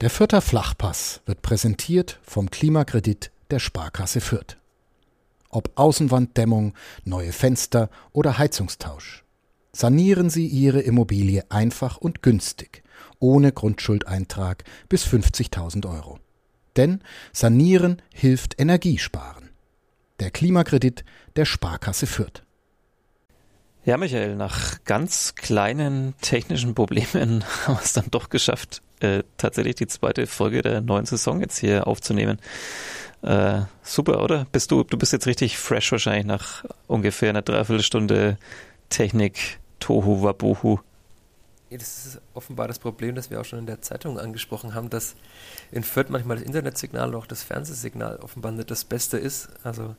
[0.00, 4.56] Der Fürther Flachpass wird präsentiert vom Klimakredit der Sparkasse Fürth.
[5.50, 6.72] Ob Außenwanddämmung,
[7.04, 9.24] neue Fenster oder Heizungstausch.
[9.72, 12.82] Sanieren Sie Ihre Immobilie einfach und günstig,
[13.18, 16.18] ohne Grundschuldeintrag bis 50.000 Euro.
[16.76, 17.02] Denn
[17.34, 19.50] Sanieren hilft Energiesparen.
[20.18, 21.04] Der Klimakredit
[21.36, 22.42] der Sparkasse Fürth.
[23.84, 29.74] Ja, Michael, nach ganz kleinen technischen Problemen haben wir es dann doch geschafft, äh, tatsächlich
[29.76, 32.38] die zweite Folge der neuen Saison jetzt hier aufzunehmen.
[33.22, 34.46] Äh, super, oder?
[34.52, 38.38] Bist du, du bist jetzt richtig fresh wahrscheinlich nach ungefähr einer Dreiviertelstunde
[38.88, 40.78] Technik, Tohu Wabuhu.
[41.70, 44.90] Ja, das ist offenbar das Problem, das wir auch schon in der Zeitung angesprochen haben,
[44.90, 45.14] dass
[45.70, 49.48] in Fürth manchmal das Internetsignal oder auch das Fernsehsignal offenbar nicht das Beste ist.
[49.62, 49.94] Also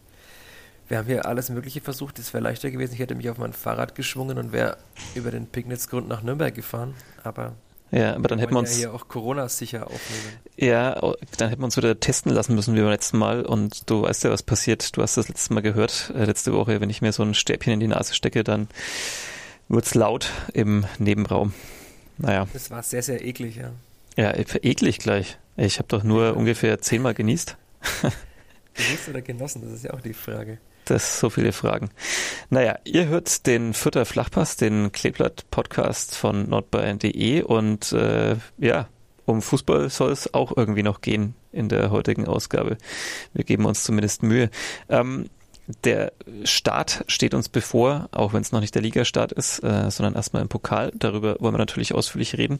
[0.89, 2.93] wir haben hier alles Mögliche versucht, es wäre leichter gewesen.
[2.93, 4.77] Ich hätte mich auf mein Fahrrad geschwungen und wäre
[5.15, 6.93] über den Pignitzgrund nach Nürnberg gefahren,
[7.23, 7.53] aber
[7.91, 8.71] ja, aber dann hätten wir uns.
[8.71, 10.39] Ja, hier auch Corona-sicher aufnehmen.
[10.55, 10.93] Ja,
[11.37, 13.45] dann hätten wir uns wieder testen lassen müssen wie beim letzten Mal.
[13.45, 14.95] Und du weißt ja, was passiert.
[14.95, 17.73] Du hast das letzte Mal gehört, äh, letzte Woche, wenn ich mir so ein Stäbchen
[17.73, 18.69] in die Nase stecke, dann
[19.67, 21.53] wird's laut im Nebenraum.
[22.17, 22.47] Naja.
[22.53, 23.71] Das war sehr, sehr eklig, ja.
[24.15, 25.37] Ja, eklig gleich.
[25.57, 26.31] Ich habe doch nur ja.
[26.31, 27.57] ungefähr zehnmal genießt.
[28.73, 30.59] Genießt oder genossen, das ist ja auch die Frage.
[30.85, 31.89] Das so viele Fragen.
[32.49, 38.87] Naja, ihr hört den Fütter Flachpass, den Kleeblatt-Podcast von nordbayern.de und äh, ja,
[39.25, 42.77] um Fußball soll es auch irgendwie noch gehen in der heutigen Ausgabe.
[43.33, 44.49] Wir geben uns zumindest Mühe.
[44.89, 45.29] Ähm,
[45.83, 46.11] der
[46.43, 50.41] Start steht uns bevor, auch wenn es noch nicht der Ligastart ist, äh, sondern erstmal
[50.41, 50.91] im Pokal.
[50.95, 52.59] Darüber wollen wir natürlich ausführlich reden.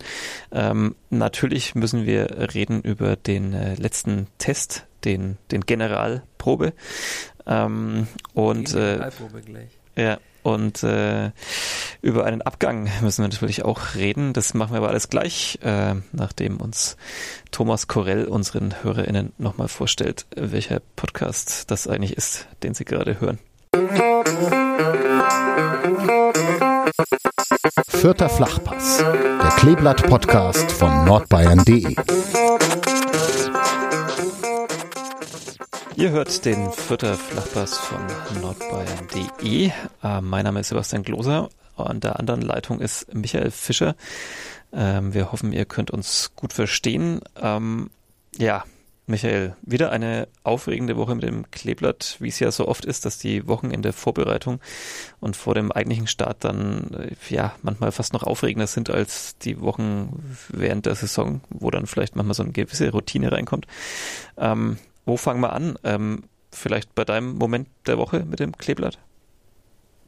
[0.52, 6.74] Ähm, natürlich müssen wir reden über den äh, letzten Test, den, den Generalprobe.
[7.52, 9.10] Ähm, und äh,
[9.98, 11.32] ja, und äh,
[12.02, 14.34] über einen Abgang müssen wir natürlich auch reden.
[14.34, 16.98] Das machen wir aber alles gleich, äh, nachdem uns
[17.52, 23.40] Thomas Korell unseren HörerInnen nochmal vorstellt, welcher Podcast das eigentlich ist, den sie gerade hören.
[27.90, 31.96] Vierter Flachpass, der Kleeblatt-Podcast von nordbayern.de.
[36.02, 38.00] Ihr hört den Vierter Flachpass von
[38.42, 39.70] nordbayern.de.
[40.02, 41.50] Äh, mein Name ist Sebastian Gloser.
[41.76, 43.96] An der anderen Leitung ist Michael Fischer.
[44.74, 47.22] Ähm, wir hoffen, ihr könnt uns gut verstehen.
[47.40, 47.92] Ähm,
[48.36, 48.64] ja,
[49.06, 53.20] Michael, wieder eine aufregende Woche mit dem Kleeblatt, wie es ja so oft ist, dass
[53.20, 54.60] die Wochen in der Vorbereitung
[55.20, 59.62] und vor dem eigentlichen Start dann äh, ja manchmal fast noch aufregender sind als die
[59.62, 63.68] Wochen während der Saison, wo dann vielleicht manchmal so eine gewisse Routine reinkommt.
[64.36, 64.80] Ähm,
[65.12, 65.78] wo fangen wir an?
[65.84, 66.24] Ähm,
[66.54, 68.98] vielleicht bei deinem Moment der Woche mit dem Kleeblatt?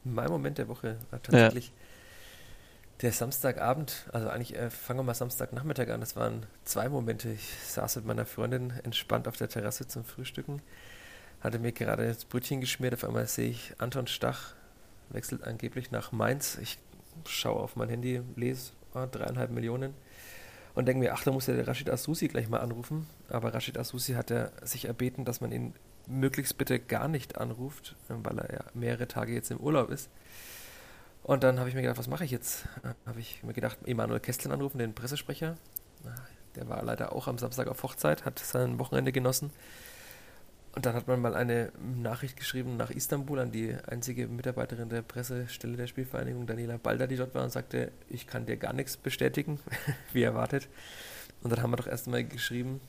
[0.02, 1.72] Mein Moment der Woche war tatsächlich ja.
[3.02, 6.00] der Samstagabend, also eigentlich äh, fangen wir mal Samstagnachmittag an.
[6.00, 7.28] Das waren zwei Momente.
[7.28, 10.62] Ich saß mit meiner Freundin entspannt auf der Terrasse zum Frühstücken,
[11.42, 12.94] hatte mir gerade das Brötchen geschmiert.
[12.94, 14.54] Auf einmal sehe ich Anton Stach,
[15.10, 16.56] wechselt angeblich nach Mainz.
[16.62, 16.78] Ich
[17.26, 19.92] schaue auf mein Handy, lese oh, dreieinhalb Millionen
[20.74, 23.06] und denke mir, ach, da muss ja der Rashid Asusi gleich mal anrufen.
[23.28, 25.74] Aber Rashid Asusi hat ja sich erbeten, dass man ihn
[26.06, 30.10] möglichst bitte gar nicht anruft, weil er ja mehrere Tage jetzt im Urlaub ist.
[31.22, 32.66] Und dann habe ich mir gedacht, was mache ich jetzt?
[33.06, 35.56] Habe ich mir gedacht, Emanuel Kästlen anrufen, den Pressesprecher.
[36.54, 39.50] Der war leider auch am Samstag auf Hochzeit, hat sein Wochenende genossen.
[40.74, 45.02] Und dann hat man mal eine Nachricht geschrieben nach Istanbul an die einzige Mitarbeiterin der
[45.02, 48.96] Pressestelle der Spielvereinigung, Daniela Balder, die dort war und sagte, ich kann dir gar nichts
[48.96, 49.60] bestätigen,
[50.12, 50.68] wie erwartet.
[51.42, 52.80] Und dann haben wir doch erst einmal geschrieben,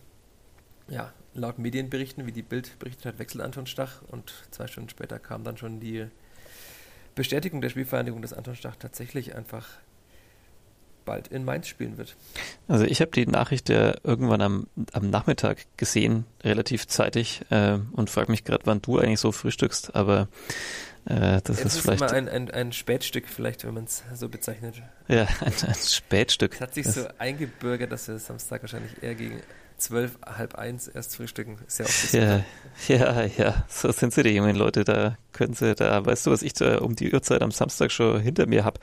[0.88, 5.20] ja, laut Medienberichten, wie die Bild berichtet hat, wechselt Anton Stach und zwei Stunden später
[5.20, 6.08] kam dann schon die
[7.14, 9.68] Bestätigung der Spielvereinigung, dass Anton Stach tatsächlich einfach
[11.06, 12.16] bald in Mainz spielen wird.
[12.68, 18.10] Also ich habe die Nachricht ja irgendwann am, am Nachmittag gesehen, relativ zeitig, äh, und
[18.10, 20.28] frage mich gerade, wann du eigentlich so frühstückst, aber
[21.06, 22.02] äh, das es ist, ist vielleicht.
[22.02, 24.82] Immer ein, ein, ein Spätstück, vielleicht, wenn man es so bezeichnet.
[25.08, 26.56] Ja, ein, ein Spätstück.
[26.56, 29.42] Es hat sich das so eingebürgert, dass wir Samstag wahrscheinlich eher gegen
[29.78, 31.58] zwölf, halb eins erst frühstücken.
[31.68, 32.44] Ist ja auch Ja,
[32.88, 34.84] ja, ja, so sind sie die jungen Leute.
[34.84, 38.20] Da können sie, da weißt du, was ich da um die Uhrzeit am Samstag schon
[38.20, 38.80] hinter mir habe.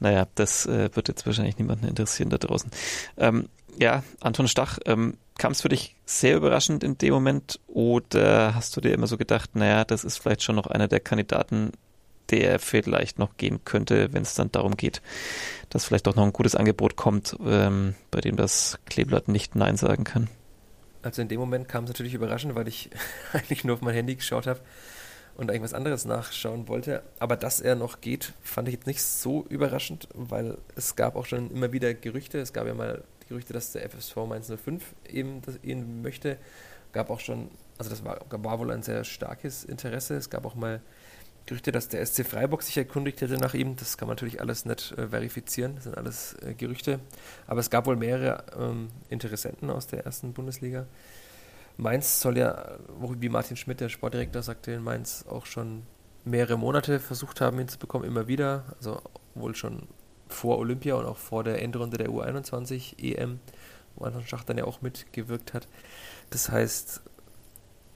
[0.00, 2.70] Naja, das äh, wird jetzt wahrscheinlich niemanden interessieren da draußen.
[3.16, 3.48] Ähm,
[3.80, 8.76] ja, Anton Stach, ähm, kam es für dich sehr überraschend in dem Moment oder hast
[8.76, 11.72] du dir immer so gedacht, naja, das ist vielleicht schon noch einer der Kandidaten,
[12.30, 15.02] der vielleicht noch gehen könnte, wenn es dann darum geht,
[15.70, 19.76] dass vielleicht doch noch ein gutes Angebot kommt, ähm, bei dem das Kleeblatt nicht Nein
[19.76, 20.28] sagen kann.
[21.02, 22.90] Also in dem Moment kam es natürlich überraschend, weil ich
[23.32, 24.60] eigentlich nur auf mein Handy geschaut habe
[25.36, 27.02] und irgendwas anderes nachschauen wollte.
[27.18, 31.26] Aber dass er noch geht, fand ich jetzt nicht so überraschend, weil es gab auch
[31.26, 32.38] schon immer wieder Gerüchte.
[32.38, 36.38] Es gab ja mal Gerüchte, dass der FSV Mainz 05 eben das, ihn möchte.
[36.92, 40.16] Gab auch schon, also das war, war wohl ein sehr starkes Interesse.
[40.16, 40.80] Es gab auch mal
[41.48, 43.74] Gerüchte, dass der SC Freiburg sich erkundigt hätte nach ihm.
[43.76, 47.00] Das kann man natürlich alles nicht äh, verifizieren, das sind alles äh, Gerüchte.
[47.46, 50.86] Aber es gab wohl mehrere ähm, Interessenten aus der ersten Bundesliga.
[51.78, 52.76] Mainz soll ja,
[53.18, 55.84] wie Martin Schmidt, der Sportdirektor, sagte in Mainz, auch schon
[56.24, 58.64] mehrere Monate versucht haben, ihn zu bekommen, immer wieder.
[58.76, 59.00] Also
[59.34, 59.88] wohl schon
[60.28, 63.40] vor Olympia und auch vor der Endrunde der U21 EM,
[63.96, 65.66] wo Anton Schach dann ja auch mitgewirkt hat.
[66.28, 67.00] Das heißt,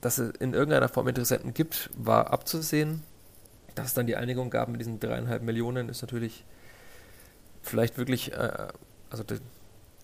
[0.01, 3.03] dass es in irgendeiner Form Interessenten gibt, war abzusehen.
[3.75, 6.45] Dass es dann die Einigung gab mit diesen dreieinhalb Millionen, ist natürlich
[7.63, 8.69] vielleicht wirklich, äh,
[9.11, 9.39] also die,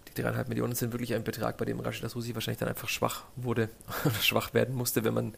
[0.08, 3.24] die dreieinhalb Millionen sind wirklich ein Betrag, bei dem Rashid Asusi wahrscheinlich dann einfach schwach
[3.36, 3.68] wurde
[4.04, 5.34] oder schwach werden musste, wenn man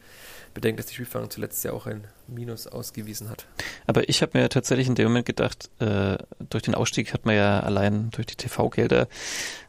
[0.55, 3.47] bedenkt, dass die Spielfang zuletzt ja auch ein Minus ausgewiesen hat.
[3.87, 6.19] Aber ich habe mir tatsächlich in dem Moment gedacht, äh,
[6.49, 9.09] durch den Ausstieg hat man ja allein durch die TV-Gelder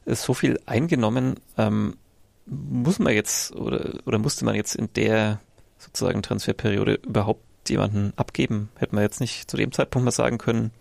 [0.05, 1.97] äh, so viel eingenommen, ähm,
[2.45, 5.39] muss man jetzt oder, oder musste man jetzt in der
[5.77, 8.69] sozusagen Transferperiode überhaupt jemanden abgeben?
[8.77, 10.71] Hätte man jetzt nicht zu dem Zeitpunkt mal sagen können,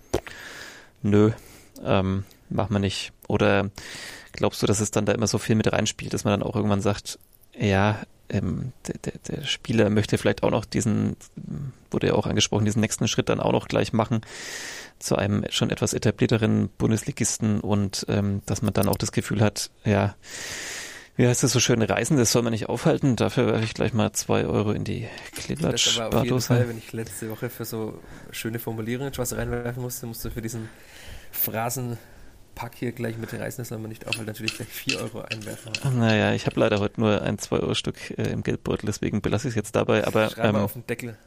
[1.03, 1.33] nö,
[1.85, 3.13] ähm, machen wir nicht.
[3.29, 3.71] Oder
[4.33, 6.57] glaubst du, dass es dann da immer so viel mit reinspielt, dass man dann auch
[6.57, 7.19] irgendwann sagt,
[7.59, 11.17] ja, ähm, der, der, der Spieler möchte vielleicht auch noch diesen,
[11.91, 14.21] wurde ja auch angesprochen, diesen nächsten Schritt dann auch noch gleich machen
[14.99, 19.71] zu einem schon etwas etablierteren Bundesligisten und ähm, dass man dann auch das Gefühl hat,
[19.85, 20.15] ja,
[21.21, 23.15] wie heißt das so schön, Reisen, das soll man nicht aufhalten.
[23.15, 25.07] Dafür werfe ich gleich mal zwei Euro in die
[25.37, 25.99] Kleeblatsch.
[25.99, 28.01] Das aber auf jeden Fall, wenn ich letzte Woche für so
[28.31, 30.71] schöne Formulierungen etwas reinwerfen musste, musste für diesen
[31.31, 31.99] Phrasen
[32.55, 35.73] Pack hier gleich mit Reisen, das soll man nicht aufhalten, natürlich gleich 4 Euro einwerfen.
[35.95, 39.57] Naja, ich habe leider heute nur ein 2-Euro-Stück äh, im Geldbeutel, deswegen belasse ich es
[39.57, 40.07] jetzt dabei.
[40.07, 41.19] Aber, Schreib ähm, mal auf den Deckel.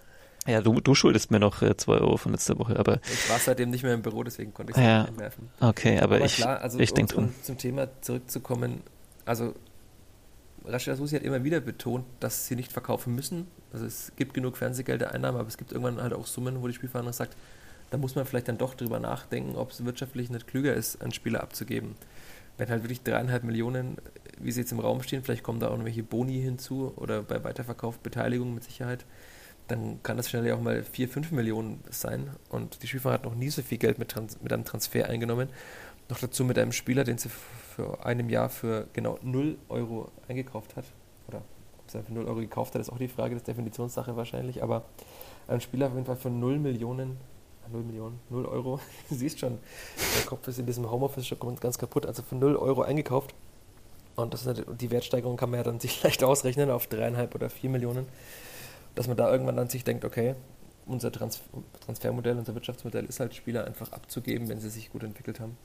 [0.47, 2.99] Ja, du, du schuldest mir noch 2 äh, Euro von letzter Woche, aber.
[3.11, 5.49] Ich war seitdem nicht mehr im Büro, deswegen konnte ich es ja, nicht einwerfen.
[5.59, 8.81] Okay, aber, aber ich, klar, also ich denke um, um zum Thema zurückzukommen,
[9.25, 9.53] also
[10.65, 13.47] Rashida Susi hat immer wieder betont, dass sie nicht verkaufen müssen.
[13.71, 16.73] Also es gibt genug Fernsehgelder, Einnahmen, aber es gibt irgendwann halt auch Summen, wo die
[16.73, 17.35] Spielvereinigung sagt,
[17.89, 21.11] da muss man vielleicht dann doch drüber nachdenken, ob es wirtschaftlich nicht klüger ist, einen
[21.11, 21.95] Spieler abzugeben.
[22.57, 23.97] Wenn halt wirklich dreieinhalb Millionen,
[24.39, 27.23] wie sie jetzt im Raum stehen, vielleicht kommen da auch noch welche Boni hinzu oder
[27.23, 29.05] bei Weiterverkauf Beteiligung mit Sicherheit,
[29.67, 32.29] dann kann das schnell ja auch mal vier, fünf Millionen sein.
[32.49, 35.49] Und die Spielvereinigung hat noch nie so viel Geld mit, Trans mit einem Transfer eingenommen.
[36.09, 37.29] Noch dazu mit einem Spieler, den sie
[37.73, 40.85] für einem Jahr für genau 0 Euro eingekauft hat.
[41.27, 41.41] Oder
[41.79, 44.61] ob sie für 0 Euro gekauft hat, ist auch die Frage, das Definitionssache wahrscheinlich.
[44.61, 44.83] Aber
[45.47, 47.17] ein Spieler auf jeden Fall für 0 Millionen,
[47.71, 48.79] 0 Millionen, 0 Euro,
[49.09, 49.57] du siehst schon,
[50.17, 53.33] der Kopf ist in diesem Homeoffice schon ganz kaputt, also für 0 Euro eingekauft.
[54.15, 57.49] Und das ist die Wertsteigerung kann man ja dann sich leicht ausrechnen auf 3,5 oder
[57.49, 58.05] 4 Millionen.
[58.95, 60.35] Dass man da irgendwann dann sich denkt, okay,
[60.85, 61.41] unser Trans
[61.83, 65.57] Transfermodell, unser Wirtschaftsmodell ist halt, Spieler einfach abzugeben, wenn sie sich gut entwickelt haben.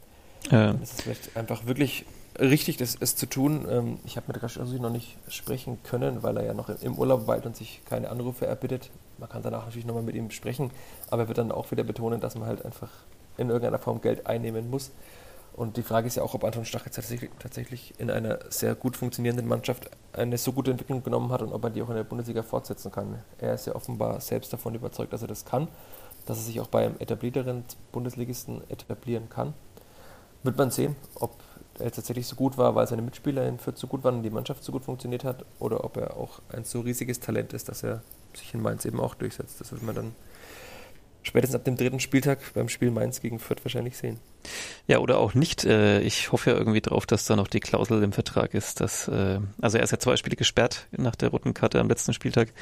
[0.50, 0.70] Ja.
[0.72, 2.04] Ist es vielleicht einfach wirklich
[2.38, 3.66] richtig, das es zu tun.
[3.70, 7.26] Ähm, ich habe mit Rashid noch nicht sprechen können, weil er ja noch im Urlaub
[7.26, 8.90] weilt und sich keine Anrufe erbittet.
[9.18, 10.70] Man kann danach natürlich nochmal mit ihm sprechen,
[11.10, 12.90] aber er wird dann auch wieder betonen, dass man halt einfach
[13.36, 14.90] in irgendeiner Form Geld einnehmen muss.
[15.54, 18.96] Und die Frage ist ja auch, ob Anton Stach tatsächlich, tatsächlich in einer sehr gut
[18.96, 22.04] funktionierenden Mannschaft eine so gute Entwicklung genommen hat und ob er die auch in der
[22.04, 23.18] Bundesliga fortsetzen kann.
[23.38, 25.66] Er ist ja offenbar selbst davon überzeugt, dass er das kann,
[26.26, 29.52] dass er sich auch bei einem etablierteren Bundesligisten etablieren kann
[30.48, 31.36] wird man sehen, ob
[31.78, 34.30] er tatsächlich so gut war, weil seine Mitspieler in Fürth so gut waren und die
[34.30, 37.82] Mannschaft so gut funktioniert hat, oder ob er auch ein so riesiges Talent ist, dass
[37.82, 38.02] er
[38.34, 39.60] sich in Mainz eben auch durchsetzt.
[39.60, 40.14] Das wird man dann
[41.22, 44.18] spätestens ab dem dritten Spieltag beim Spiel Mainz gegen Fürth wahrscheinlich sehen.
[44.86, 45.64] Ja, oder auch nicht.
[45.64, 49.06] Äh, ich hoffe ja irgendwie drauf, dass da noch die Klausel im Vertrag ist, dass,
[49.08, 52.52] äh, also er ist ja zwei Spiele gesperrt nach der roten Karte am letzten Spieltag,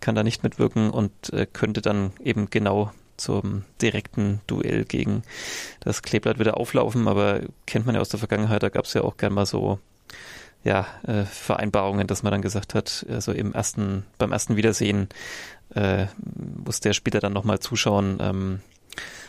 [0.00, 5.22] kann da nicht mitwirken und äh, könnte dann eben genau zum direkten Duell gegen
[5.80, 9.02] das Kleeblatt wieder auflaufen, aber kennt man ja aus der Vergangenheit, da gab es ja
[9.02, 9.78] auch gern mal so
[10.64, 15.08] ja, äh, Vereinbarungen, dass man dann gesagt hat, also im ersten, beim ersten Wiedersehen
[15.74, 16.06] äh,
[16.64, 18.18] muss der Spieler dann nochmal zuschauen.
[18.20, 18.60] Ähm,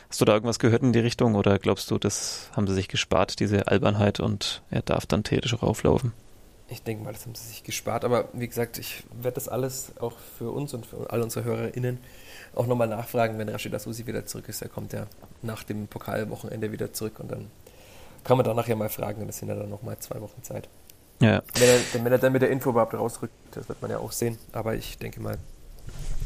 [0.09, 2.87] hast du da irgendwas gehört in die Richtung oder glaubst du, das haben sie sich
[2.87, 6.13] gespart, diese Albernheit und er darf dann theoretisch auch auflaufen?
[6.67, 9.91] Ich denke mal, das haben sie sich gespart, aber wie gesagt, ich werde das alles
[9.99, 11.99] auch für uns und für all unsere HörerInnen
[12.55, 14.61] auch nochmal nachfragen, wenn Rashida Susi wieder zurück ist.
[14.61, 15.07] Er kommt ja
[15.41, 17.51] nach dem Pokalwochenende wieder zurück und dann
[18.23, 20.67] kann man danach ja mal fragen und das sind ja dann nochmal zwei Wochen Zeit.
[21.21, 21.41] Ja.
[21.53, 24.11] Wenn er, wenn er dann mit der Info überhaupt rausrückt, das wird man ja auch
[24.11, 24.37] sehen.
[24.51, 25.37] Aber ich denke mal,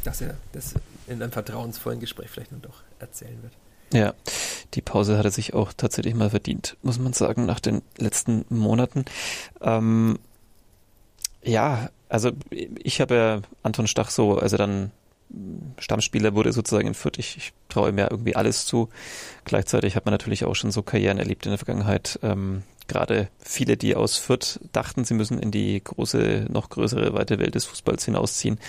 [0.03, 0.75] dass er das
[1.07, 3.53] in einem vertrauensvollen Gespräch vielleicht dann doch erzählen wird.
[3.93, 4.13] Ja,
[4.75, 8.45] die Pause hat er sich auch tatsächlich mal verdient, muss man sagen, nach den letzten
[8.49, 9.05] Monaten.
[9.61, 10.19] Ähm,
[11.43, 14.91] ja, also ich habe ja Anton Stach so, also dann
[15.77, 17.17] Stammspieler wurde sozusagen in Fürth.
[17.19, 18.89] Ich, ich traue ja irgendwie alles zu.
[19.45, 22.19] Gleichzeitig hat man natürlich auch schon so Karrieren erlebt in der Vergangenheit.
[22.23, 27.39] Ähm, gerade viele, die aus Fürth dachten, sie müssen in die große, noch größere, weite
[27.39, 28.59] Welt des Fußballs hinausziehen,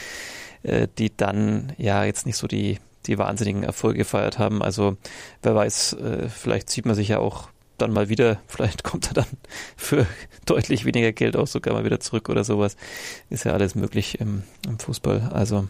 [0.62, 4.62] äh, die dann ja jetzt nicht so die, die wahnsinnigen Erfolge gefeiert haben.
[4.62, 4.96] Also
[5.42, 7.48] wer weiß, äh, vielleicht sieht man sich ja auch
[7.78, 9.38] dann mal wieder, vielleicht kommt er dann
[9.76, 10.06] für
[10.44, 12.76] deutlich weniger Geld auch sogar mal wieder zurück oder sowas.
[13.30, 15.30] Ist ja alles möglich im, im Fußball.
[15.32, 15.66] Also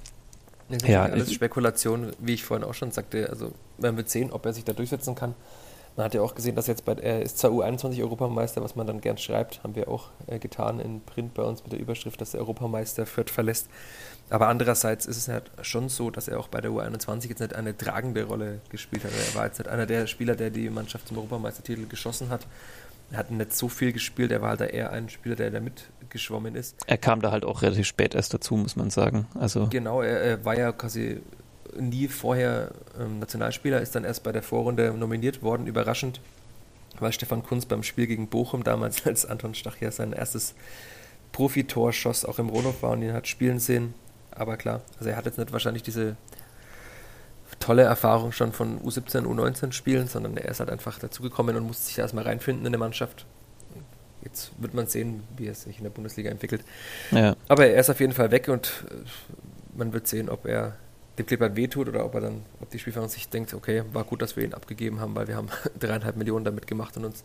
[0.86, 3.28] ja, alles Spekulation, wie ich vorhin auch schon sagte.
[3.30, 5.34] Also werden wir sehen, ob er sich da durchsetzen kann.
[5.96, 8.86] Man hat ja auch gesehen, dass jetzt bei, er ist zwar U21 Europameister, was man
[8.86, 12.20] dann gern schreibt, haben wir auch äh, getan in Print bei uns mit der Überschrift,
[12.20, 13.68] dass der Europameister Fürth verlässt.
[14.30, 17.54] Aber andererseits ist es halt schon so, dass er auch bei der U21 jetzt nicht
[17.54, 19.10] eine tragende Rolle gespielt hat.
[19.10, 22.46] Er war jetzt nicht einer der Spieler, der die Mannschaft zum Europameistertitel geschossen hat.
[23.10, 26.54] Er hat nicht so viel gespielt, er war halt eher ein Spieler, der da mitgeschwommen
[26.54, 26.76] ist.
[26.86, 29.26] Er kam da halt auch relativ spät erst dazu, muss man sagen.
[29.34, 31.20] Also genau, er, er war ja quasi
[31.78, 36.20] nie vorher ähm, Nationalspieler, ist dann erst bei der Vorrunde nominiert worden, überraschend,
[36.98, 40.54] weil Stefan Kunz beim Spiel gegen Bochum damals, als Anton Stach ja sein erstes
[41.32, 43.94] Profitor schoss, auch im Ronhof war und ihn hat spielen sehen.
[44.30, 46.16] Aber klar, also er hat jetzt nicht wahrscheinlich diese
[47.60, 51.86] tolle Erfahrung schon von U17, U19 spielen, sondern er ist halt einfach dazugekommen und musste
[51.86, 53.26] sich erstmal reinfinden in der Mannschaft.
[54.22, 56.62] Jetzt wird man sehen, wie er sich in der Bundesliga entwickelt.
[57.10, 57.36] Ja.
[57.48, 60.76] Aber er ist auf jeden Fall weg und äh, man wird sehen, ob er
[61.18, 64.20] dem Clippert wehtut oder ob er dann, ob die Spielführung sich denkt, okay, war gut,
[64.22, 65.48] dass wir ihn abgegeben haben, weil wir haben
[65.78, 67.24] dreieinhalb Millionen damit gemacht und uns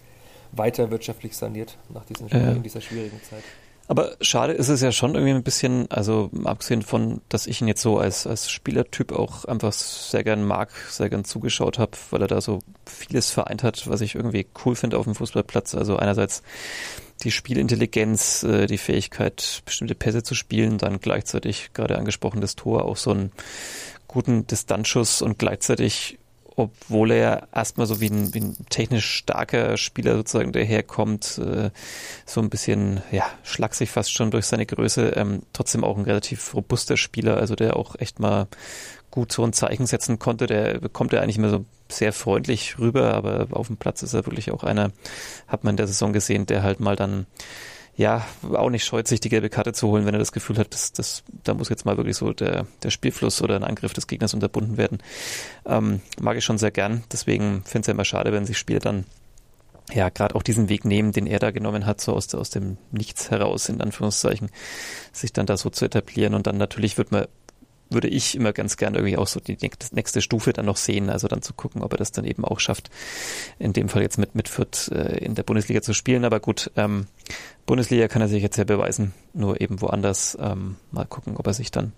[0.52, 3.44] weiter wirtschaftlich saniert nach diesen, in dieser schwierigen Zeit.
[3.88, 7.68] Aber schade ist es ja schon irgendwie ein bisschen, also abgesehen von, dass ich ihn
[7.68, 12.22] jetzt so als, als Spielertyp auch einfach sehr gern mag, sehr gern zugeschaut habe, weil
[12.22, 15.76] er da so vieles vereint hat, was ich irgendwie cool finde auf dem Fußballplatz.
[15.76, 16.42] Also einerseits
[17.24, 22.86] die Spielintelligenz, äh, die Fähigkeit, bestimmte Pässe zu spielen, dann gleichzeitig gerade angesprochen das Tor,
[22.86, 23.32] auch so einen
[24.08, 26.18] guten Distanzschuss und gleichzeitig
[26.56, 31.70] obwohl er erstmal so wie ein, wie ein technisch starker Spieler sozusagen daherkommt, äh,
[32.26, 36.54] so ein bisschen, ja, schlagsig fast schon durch seine Größe, ähm, trotzdem auch ein relativ
[36.54, 38.48] robuster Spieler, also der auch echt mal
[39.12, 40.48] gut so ein Zeichen setzen konnte.
[40.48, 44.26] Der kommt ja eigentlich immer so sehr freundlich rüber, aber auf dem Platz ist er
[44.26, 44.92] wirklich auch einer,
[45.48, 47.26] hat man in der Saison gesehen, der halt mal dann
[47.98, 50.74] ja, auch nicht scheut, sich die gelbe Karte zu holen, wenn er das Gefühl hat,
[50.74, 54.08] dass, dass da muss jetzt mal wirklich so der, der Spielfluss oder ein Angriff des
[54.08, 55.00] Gegners unterbunden werden.
[55.66, 57.04] Ähm, mag ich schon sehr gern.
[57.12, 59.06] Deswegen finde ich es ja immer schade, wenn sich Spieler dann
[59.94, 62.78] ja, gerade auch diesen Weg nehmen, den er da genommen hat, so aus, aus dem
[62.92, 64.50] Nichts heraus, in Anführungszeichen,
[65.14, 66.34] sich dann da so zu etablieren.
[66.34, 67.28] Und dann natürlich wird man
[67.90, 69.58] würde ich immer ganz gerne irgendwie auch so die
[69.92, 72.60] nächste Stufe dann noch sehen, also dann zu gucken, ob er das dann eben auch
[72.60, 72.90] schafft,
[73.60, 76.26] in dem Fall jetzt mit, mit Fürth äh, in der Bundesliga zu spielen.
[76.26, 77.08] Aber gut, ähm,
[77.66, 80.38] Bundesliga kann er sich jetzt ja beweisen, nur eben woanders.
[80.40, 81.94] Ähm, mal gucken, ob er sich dann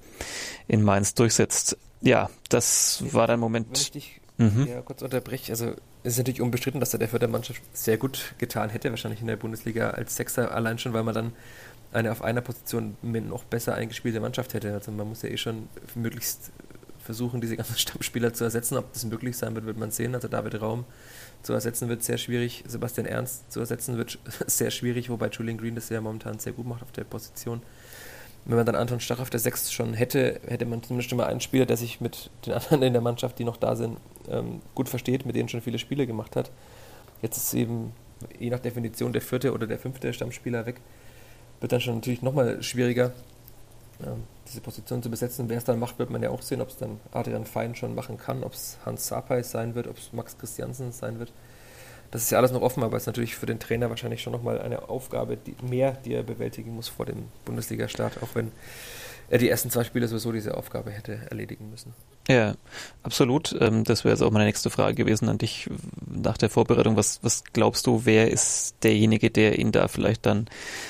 [0.67, 1.77] in Mainz durchsetzt.
[2.01, 3.91] Ja, das war der Moment.
[3.95, 4.67] Ich mhm.
[4.67, 8.33] ja, kurz unterbreche, also es ist natürlich unbestritten, dass er der Fürther Mannschaft sehr gut
[8.37, 11.33] getan hätte, wahrscheinlich in der Bundesliga als Sechser, allein schon, weil man dann
[11.91, 14.73] eine auf einer Position mit noch besser eingespielte Mannschaft hätte.
[14.73, 16.51] Also man muss ja eh schon möglichst
[17.07, 18.77] versuchen, diese ganzen Stammspieler zu ersetzen.
[18.77, 20.13] Ob das möglich sein wird, wird man sehen.
[20.13, 20.85] Also David Raum
[21.41, 22.63] zu ersetzen wird sehr schwierig.
[22.67, 26.67] Sebastian Ernst zu ersetzen wird sehr schwierig, wobei Julian Green das ja momentan sehr gut
[26.67, 27.63] macht auf der Position.
[28.45, 31.41] Wenn man dann Anton Stach auf der 6 schon hätte, hätte man zumindest immer einen
[31.41, 33.97] Spieler, der sich mit den anderen in der Mannschaft, die noch da sind,
[34.29, 36.51] ähm, gut versteht, mit denen schon viele Spiele gemacht hat.
[37.21, 37.93] Jetzt ist eben
[38.39, 40.81] je nach Definition der vierte oder der fünfte Stammspieler weg
[41.59, 43.13] wird dann schon natürlich nochmal schwieriger,
[44.47, 45.49] diese Position zu besetzen.
[45.49, 47.95] Wer es dann macht, wird man ja auch sehen, ob es dann Adrian Fein schon
[47.95, 51.31] machen kann, ob es Hans Sapai sein wird, ob es Max Christiansen sein wird.
[52.11, 54.31] Das ist ja alles noch offen, aber es ist natürlich für den Trainer wahrscheinlich schon
[54.31, 58.51] nochmal eine Aufgabe die, mehr, die er bewältigen muss vor dem Bundesliga-Start, auch wenn
[59.29, 61.93] er die ersten zwei Spiele sowieso diese Aufgabe hätte erledigen müssen.
[62.29, 62.55] Ja,
[63.03, 63.55] absolut.
[63.59, 65.69] Ähm, das wäre jetzt auch meine nächste Frage gewesen an dich
[66.05, 66.97] nach der Vorbereitung.
[66.97, 70.47] Was, was glaubst du, wer ist derjenige, der ihn da vielleicht dann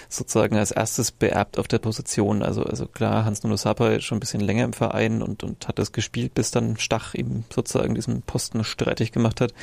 [0.10, 2.42] sozusagen als erstes beerbt auf der Position?
[2.42, 5.92] Also, also klar, Hans-Nuno Sapa schon ein bisschen länger im Verein und, und hat das
[5.92, 9.54] gespielt, bis dann Stach ihm sozusagen diesen Posten streitig gemacht hat.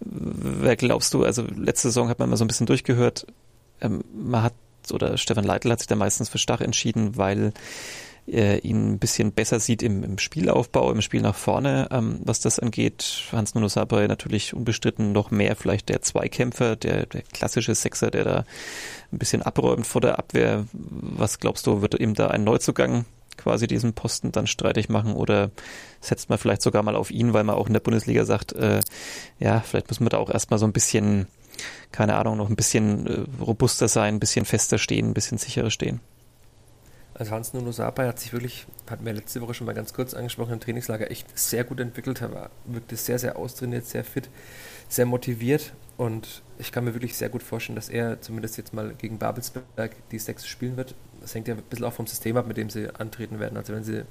[0.00, 3.26] Wer glaubst du, also letzte Saison hat man mal so ein bisschen durchgehört,
[3.80, 4.54] ähm, man hat
[4.92, 7.52] oder Stefan Leitl hat sich da meistens für Stach entschieden, weil
[8.28, 12.40] äh, ihn ein bisschen besser sieht im, im Spielaufbau, im Spiel nach vorne, ähm, was
[12.40, 13.24] das angeht.
[13.32, 18.24] Hans Nuno Sapai natürlich unbestritten noch mehr vielleicht der Zweikämpfer, der, der klassische Sechser, der
[18.24, 18.44] da
[19.12, 20.66] ein bisschen abräumt vor der Abwehr.
[20.72, 23.04] Was glaubst du, wird ihm da ein Neuzugang
[23.36, 25.50] quasi diesen Posten dann streitig machen oder
[26.00, 28.80] setzt man vielleicht sogar mal auf ihn, weil man auch in der Bundesliga sagt, äh,
[29.38, 31.26] ja, vielleicht müssen wir da auch erstmal so ein bisschen,
[31.92, 35.70] keine Ahnung, noch ein bisschen äh, robuster sein, ein bisschen fester stehen, ein bisschen sicherer
[35.70, 36.00] stehen.
[37.18, 40.14] Also Hans Nuno Sapai hat sich wirklich, hat mir letzte Woche schon mal ganz kurz
[40.14, 44.28] angesprochen, im Trainingslager echt sehr gut entwickelt, er wirkte sehr, sehr austrainiert, sehr fit,
[44.88, 48.94] sehr motiviert und ich kann mir wirklich sehr gut vorstellen, dass er zumindest jetzt mal
[48.96, 50.94] gegen Babelsberg die Sechs spielen wird.
[51.20, 53.56] Das hängt ja ein bisschen auch vom System ab, mit dem sie antreten werden.
[53.56, 54.04] Also wenn sie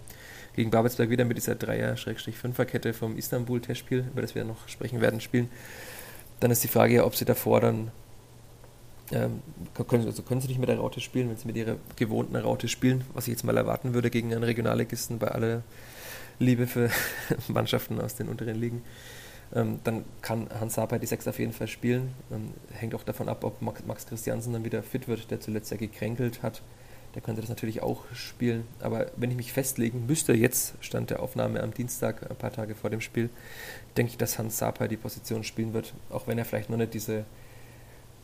[0.53, 5.49] gegen Babelsberg wieder mit dieser Dreier-Fünfer-Kette vom Istanbul-Testspiel, über das wir noch sprechen werden, spielen,
[6.41, 7.91] dann ist die Frage ja, ob sie davor dann
[9.11, 9.41] ähm,
[9.87, 12.67] können, also können sie nicht mit der Raute spielen, wenn sie mit ihrer gewohnten Raute
[12.67, 15.63] spielen, was ich jetzt mal erwarten würde gegen einen Regionalligisten bei aller
[16.39, 16.89] Liebe für
[17.47, 18.83] Mannschaften aus den unteren Ligen.
[19.55, 22.13] Ähm, dann kann Hans Sapai die Sechs auf jeden Fall spielen.
[22.31, 25.71] Ähm, hängt auch davon ab, ob Max, Max Christiansen dann wieder fit wird, der zuletzt
[25.71, 26.61] ja gekränkelt hat.
[27.15, 28.67] Der könnte das natürlich auch spielen.
[28.81, 32.75] Aber wenn ich mich festlegen müsste, jetzt stand der Aufnahme am Dienstag, ein paar Tage
[32.75, 33.29] vor dem Spiel,
[33.95, 36.93] denke ich, dass Hans Sapai die Position spielen wird, auch wenn er vielleicht noch nicht
[36.93, 37.23] diese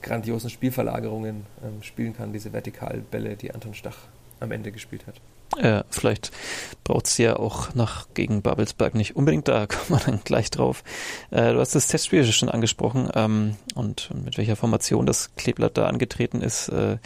[0.03, 3.98] grandiosen Spielverlagerungen ähm, spielen kann, diese Vertikalbälle, die Anton Stach
[4.39, 5.15] am Ende gespielt hat.
[5.62, 6.31] Ja, vielleicht
[6.83, 10.83] braucht es ja auch nach gegen Babelsberg nicht unbedingt, da kommen wir dann gleich drauf.
[11.31, 15.86] Äh, du hast das Testspiel schon angesprochen ähm, und mit welcher Formation das Kleeblatt da
[15.86, 16.69] angetreten ist.
[16.69, 16.98] Äh,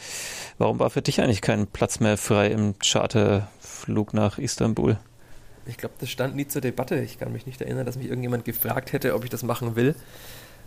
[0.57, 4.97] warum war für dich eigentlich kein Platz mehr frei im Charterflug nach Istanbul?
[5.65, 7.01] Ich glaube, das stand nie zur Debatte.
[7.01, 9.95] Ich kann mich nicht erinnern, dass mich irgendjemand gefragt hätte, ob ich das machen will.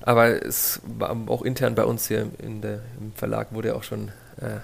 [0.02, 4.60] Aber es war auch intern bei uns hier der, im Verlag wurde auch schon äh,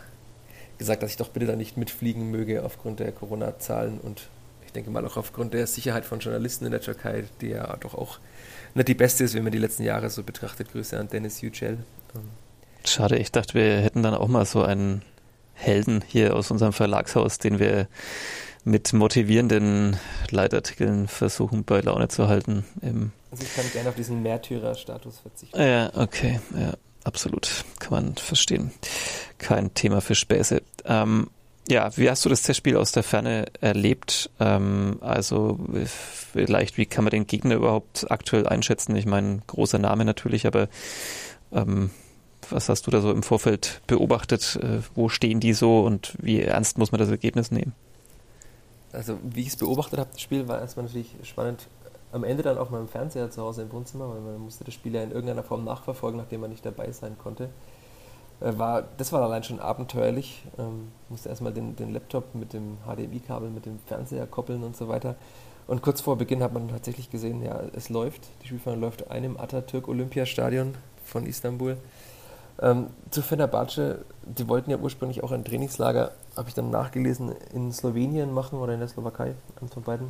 [0.79, 4.29] gesagt, dass ich doch bitte da nicht mitfliegen möge aufgrund der Corona-Zahlen und
[4.65, 7.95] ich denke mal auch aufgrund der Sicherheit von Journalisten in der Türkei, die ja doch
[7.95, 8.19] auch
[8.75, 10.73] nicht die beste ist, wenn man die letzten Jahre so betrachtet.
[10.73, 11.79] Grüße an Dennis Yücel.
[12.15, 12.23] Ähm,
[12.85, 15.03] Schade, ich dachte, wir hätten dann auch mal so einen
[15.55, 17.89] Helden hier aus unserem Verlagshaus, den wir
[18.65, 19.97] mit motivierenden
[20.31, 22.65] Leitartikeln versuchen bei Laune zu halten.
[23.37, 25.61] Also ich kann gerne auf diesen Märtyrer-Status verzichten.
[25.61, 26.73] Ja, okay, ja,
[27.05, 27.65] absolut.
[27.79, 28.73] Kann man verstehen.
[29.37, 30.63] Kein Thema für Späße.
[30.87, 31.29] Ähm,
[31.69, 34.31] ja, wie hast du das Testspiel aus der Ferne erlebt?
[34.41, 35.59] Ähm, also
[36.33, 38.97] vielleicht, wie kann man den Gegner überhaupt aktuell einschätzen?
[38.97, 40.69] Ich meine, großer Name natürlich, aber
[41.53, 41.91] ähm,
[42.49, 44.59] was hast du da so im Vorfeld beobachtet?
[44.63, 47.75] Äh, wo stehen die so und wie ernst muss man das Ergebnis nehmen?
[48.97, 51.69] also wie ich es beobachtet habe, das Spiel war erstmal natürlich spannend.
[52.17, 54.73] Am Ende dann auch mal im Fernseher zu Hause im Wohnzimmer, weil man musste das
[54.73, 57.51] Spiel ja in irgendeiner Form nachverfolgen, nachdem man nicht dabei sein konnte.
[58.41, 60.43] Äh, war, das war allein schon abenteuerlich.
[60.59, 64.89] Ähm, musste erstmal den, den Laptop mit dem HDMI-Kabel, mit dem Fernseher koppeln und so
[64.89, 65.17] weiter.
[65.67, 68.23] Und kurz vor Beginn hat man tatsächlich gesehen, ja, es läuft.
[68.43, 70.75] Die Spielfahrt läuft einem Atatürk Olympiastadion
[71.05, 71.77] von Istanbul.
[72.63, 77.73] Ähm, zu Fenerbahce, die wollten ja ursprünglich auch ein Trainingslager, habe ich dann nachgelesen, in
[77.73, 80.09] Slowenien machen oder in der Slowakei, eines von beiden.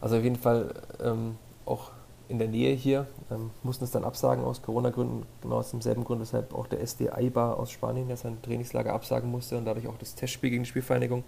[0.00, 1.90] Also auf jeden Fall ähm, auch
[2.28, 6.20] in der Nähe hier, ähm, mussten es dann absagen aus Corona-Gründen, genau aus demselben Grund,
[6.20, 9.96] weshalb auch der SD Eibar aus Spanien ja sein Trainingslager absagen musste und dadurch auch
[9.98, 11.22] das Testspiel gegen die Spielvereinigung.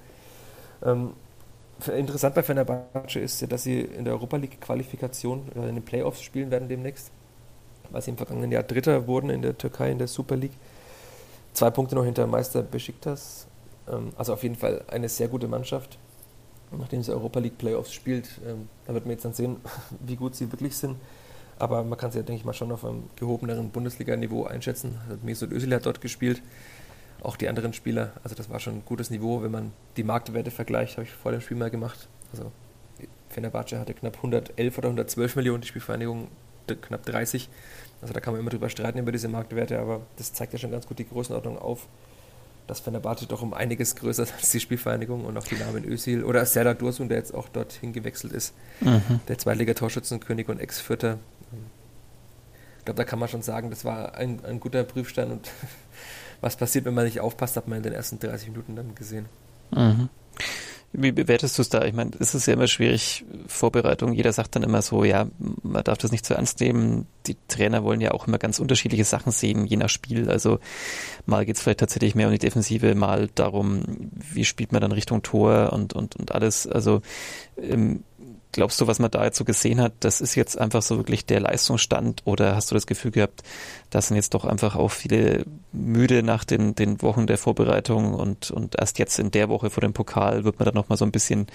[0.84, 1.12] Ähm,
[1.96, 6.22] interessant bei Fenerbahce ist ja, dass sie in der Europa League-Qualifikation oder in den Playoffs
[6.22, 7.12] spielen werden demnächst
[7.90, 10.56] weil sie im vergangenen Jahr Dritter wurden in der Türkei in der Super League.
[11.52, 13.46] Zwei Punkte noch hinter Meister Besiktas.
[13.88, 15.98] Ähm, also auf jeden Fall eine sehr gute Mannschaft.
[16.76, 19.56] Nachdem sie Europa League Playoffs spielt, ähm, da wird man jetzt dann sehen,
[20.00, 20.96] wie gut sie wirklich sind.
[21.58, 24.96] Aber man kann sie ja, denke ich mal, schon auf einem gehobeneren Bundesliga-Niveau einschätzen.
[25.08, 26.40] Also Mesut Özil hat dort gespielt,
[27.20, 28.12] auch die anderen Spieler.
[28.22, 31.32] Also das war schon ein gutes Niveau, wenn man die Marktwerte vergleicht, habe ich vor
[31.32, 32.08] dem Spiel mal gemacht.
[32.32, 32.52] Also
[33.28, 36.28] Fenerbahce hatte knapp 111 oder 112 Millionen, die Spielvereinigung
[36.76, 37.48] knapp 30.
[38.00, 40.70] Also da kann man immer drüber streiten über diese Marktwerte, aber das zeigt ja schon
[40.70, 41.88] ganz gut die Größenordnung auf,
[42.68, 46.22] dass Fenerbahce doch um einiges größer ist als die Spielvereinigung und auch die Namen Özil
[46.22, 49.20] oder Serdar Dursun, der jetzt auch dorthin gewechselt ist, mhm.
[49.26, 51.18] der Zweitliga-Torschützenkönig und Ex-Vierter.
[52.78, 55.50] Ich glaube, da kann man schon sagen, das war ein, ein guter Prüfstein und
[56.40, 59.26] was passiert, wenn man nicht aufpasst, hat man in den ersten 30 Minuten dann gesehen.
[59.70, 60.08] Mhm.
[60.92, 61.84] Wie bewertest du es da?
[61.84, 64.14] Ich meine, es ist ja immer schwierig, Vorbereitung.
[64.14, 65.28] Jeder sagt dann immer so, ja,
[65.62, 67.06] man darf das nicht zu ernst nehmen.
[67.26, 70.30] Die Trainer wollen ja auch immer ganz unterschiedliche Sachen sehen, je nach Spiel.
[70.30, 70.60] Also
[71.26, 73.82] mal geht es vielleicht tatsächlich mehr um die Defensive, mal darum,
[74.32, 76.66] wie spielt man dann Richtung Tor und, und, und alles.
[76.66, 77.02] Also
[77.60, 78.02] ähm,
[78.58, 81.24] Glaubst du, was man da jetzt so gesehen hat, das ist jetzt einfach so wirklich
[81.24, 83.44] der Leistungsstand oder hast du das Gefühl gehabt,
[83.90, 88.50] da sind jetzt doch einfach auch viele müde nach den, den Wochen der Vorbereitung und,
[88.50, 91.12] und erst jetzt in der Woche vor dem Pokal wird man dann nochmal so ein
[91.12, 91.46] bisschen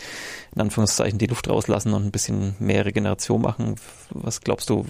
[0.56, 3.76] in Anführungszeichen die Luft rauslassen und ein bisschen mehr Regeneration machen.
[4.12, 4.86] Was glaubst du,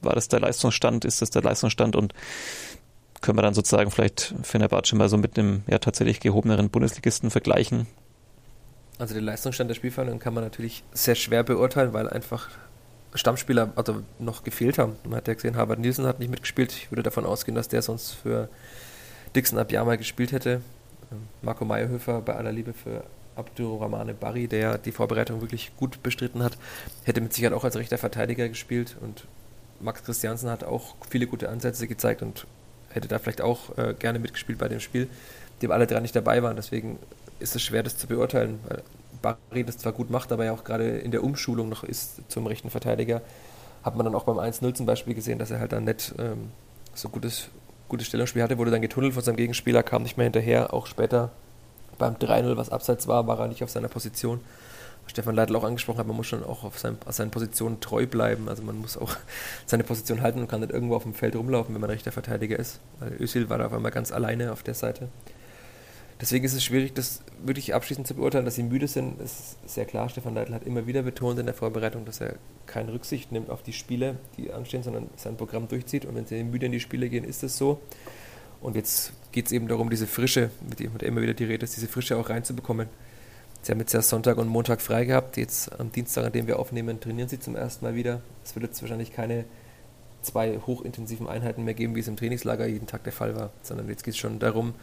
[0.00, 1.04] war das der Leistungsstand?
[1.04, 2.14] Ist das der Leistungsstand und
[3.20, 7.88] können wir dann sozusagen vielleicht Fenerbahce mal so mit einem ja tatsächlich gehobeneren Bundesligisten vergleichen?
[8.98, 12.50] Also den Leistungsstand der Spielvereinigung kann man natürlich sehr schwer beurteilen, weil einfach
[13.14, 14.96] Stammspieler also noch gefehlt haben.
[15.04, 16.72] Man hat ja gesehen, Harvard Nielsen hat nicht mitgespielt.
[16.72, 18.48] Ich würde davon ausgehen, dass der sonst für
[19.34, 20.62] Dixon Abiyama gespielt hätte.
[21.10, 23.04] Ähm, Marco Meyerhöfer bei aller Liebe für
[23.36, 26.58] Abdurrahmane Barry, der die Vorbereitung wirklich gut bestritten hat,
[27.04, 29.24] hätte mit Sicherheit auch als rechter Verteidiger gespielt und
[29.80, 32.46] Max Christiansen hat auch viele gute Ansätze gezeigt und
[32.90, 35.08] hätte da vielleicht auch äh, gerne mitgespielt bei dem Spiel,
[35.60, 36.56] dem alle drei nicht dabei waren.
[36.56, 36.98] Deswegen
[37.42, 38.82] ist es schwer, das zu beurteilen, weil
[39.22, 42.46] Barry das zwar gut macht, aber ja auch gerade in der Umschulung noch ist zum
[42.46, 43.22] rechten Verteidiger.
[43.82, 46.50] Hat man dann auch beim 1-0 zum Beispiel gesehen, dass er halt dann nicht ähm,
[46.94, 47.48] so gutes,
[47.88, 50.72] gutes Stellungsspiel hatte, wurde dann getunnelt von seinem Gegenspieler, kam nicht mehr hinterher.
[50.72, 51.30] Auch später
[51.98, 54.40] beim 3-0, was abseits war, war er nicht auf seiner Position.
[55.06, 58.06] Stefan Leitl auch angesprochen hat, man muss schon auch auf, sein, auf seinen Positionen treu
[58.06, 58.48] bleiben.
[58.48, 59.16] Also man muss auch
[59.66, 62.58] seine Position halten und kann nicht irgendwo auf dem Feld rumlaufen, wenn man rechter Verteidiger
[62.58, 62.80] ist.
[63.00, 65.08] Weil Özil war da auf einmal ganz alleine auf der Seite.
[66.22, 69.20] Deswegen ist es schwierig, das wirklich abschließend zu beurteilen, dass sie müde sind.
[69.20, 72.36] Es ist sehr klar, Stefan Leitl hat immer wieder betont in der Vorbereitung, dass er
[72.66, 76.04] keine Rücksicht nimmt auf die Spiele, die anstehen, sondern sein Programm durchzieht.
[76.04, 77.80] Und wenn sie müde in die Spiele gehen, ist es so.
[78.60, 81.74] Und jetzt geht es eben darum, diese Frische, mit der immer wieder die Rede ist,
[81.74, 82.86] diese Frische auch reinzubekommen.
[83.62, 85.36] Sie haben jetzt ja Sonntag und Montag frei gehabt.
[85.36, 88.20] Jetzt am Dienstag, an dem wir aufnehmen, trainieren sie zum ersten Mal wieder.
[88.44, 89.44] Es wird jetzt wahrscheinlich keine
[90.20, 93.88] zwei hochintensiven Einheiten mehr geben, wie es im Trainingslager jeden Tag der Fall war, sondern
[93.88, 94.74] jetzt geht es schon darum,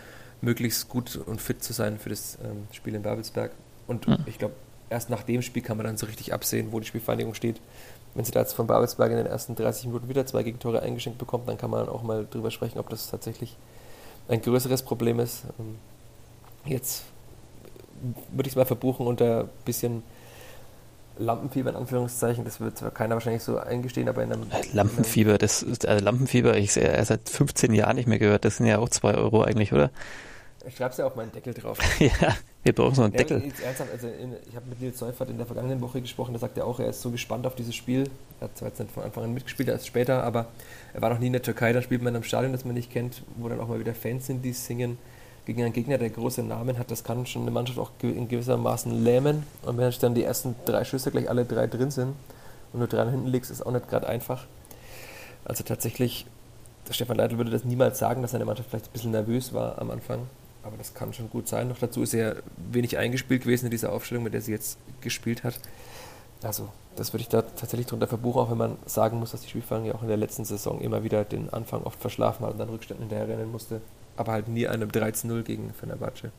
[0.42, 3.52] möglichst gut und fit zu sein für das ähm, Spiel in Babelsberg.
[3.88, 4.18] Und mhm.
[4.26, 4.56] ich glaube,
[4.90, 7.60] erst nach dem Spiel kann man dann so richtig absehen, wo die Spielvereinigung steht.
[8.16, 11.20] Wenn sie da jetzt von Babelsberg in den ersten 30 Minuten wieder zwei Gegentore eingeschenkt
[11.20, 13.56] bekommt, dann kann man auch mal drüber sprechen, ob das tatsächlich
[14.28, 15.44] ein größeres Problem ist.
[15.60, 15.76] Ähm,
[16.66, 17.04] jetzt
[18.32, 20.04] würde ich es mal verbuchen unter ein bisschen
[21.20, 24.48] Lampenfieber in Anführungszeichen, das wird zwar keiner wahrscheinlich so eingestehen, aber in einem.
[24.74, 28.58] Lampenfieber, das ist, also Lampenfieber, ich sehe er seit 15 Jahren nicht mehr gehört, das
[28.58, 29.92] sind ja auch 2 Euro eigentlich, oder?
[30.68, 31.80] Ich schreibe es ja auf meinen Deckel drauf.
[32.00, 33.44] ja, wir brauchen so einen ja, Deckel.
[33.64, 36.58] Ernsthaft, also in, ich habe mit Nils Seufert in der vergangenen Woche gesprochen, da sagt
[36.58, 38.10] er auch, er ist so gespannt auf dieses Spiel.
[38.40, 40.48] Er hat zwar jetzt nicht von Anfang an mitgespielt, erst später, aber
[40.94, 42.76] er war noch nie in der Türkei, da spielt man in einem Stadion, das man
[42.76, 44.98] nicht kennt, wo dann auch mal wieder Fans sind, die singen
[45.50, 49.04] gegen einen Gegner, der große Namen hat, das kann schon eine Mannschaft auch in gewissermaßen
[49.04, 49.48] lähmen.
[49.64, 52.14] Und wenn dann die ersten drei Schüsse gleich alle drei drin sind
[52.72, 54.46] und nur dran hinten liegst, ist auch nicht gerade einfach.
[55.46, 56.28] Also tatsächlich,
[56.92, 59.90] Stefan Leitl würde das niemals sagen, dass seine Mannschaft vielleicht ein bisschen nervös war am
[59.90, 60.20] Anfang.
[60.62, 61.68] Aber das kann schon gut sein.
[61.68, 62.36] Noch dazu ist er
[62.72, 65.60] wenig eingespielt gewesen in dieser Aufstellung, mit der sie jetzt gespielt hat.
[66.44, 69.50] Also, das würde ich da tatsächlich drunter verbuchen, auch wenn man sagen muss, dass die
[69.50, 72.60] Spielfang ja auch in der letzten Saison immer wieder den Anfang oft verschlafen hat und
[72.60, 73.82] dann Rückständen hinterher rennen musste
[74.20, 76.32] aber halt nie einem 13-0 gegen Fenerbahce.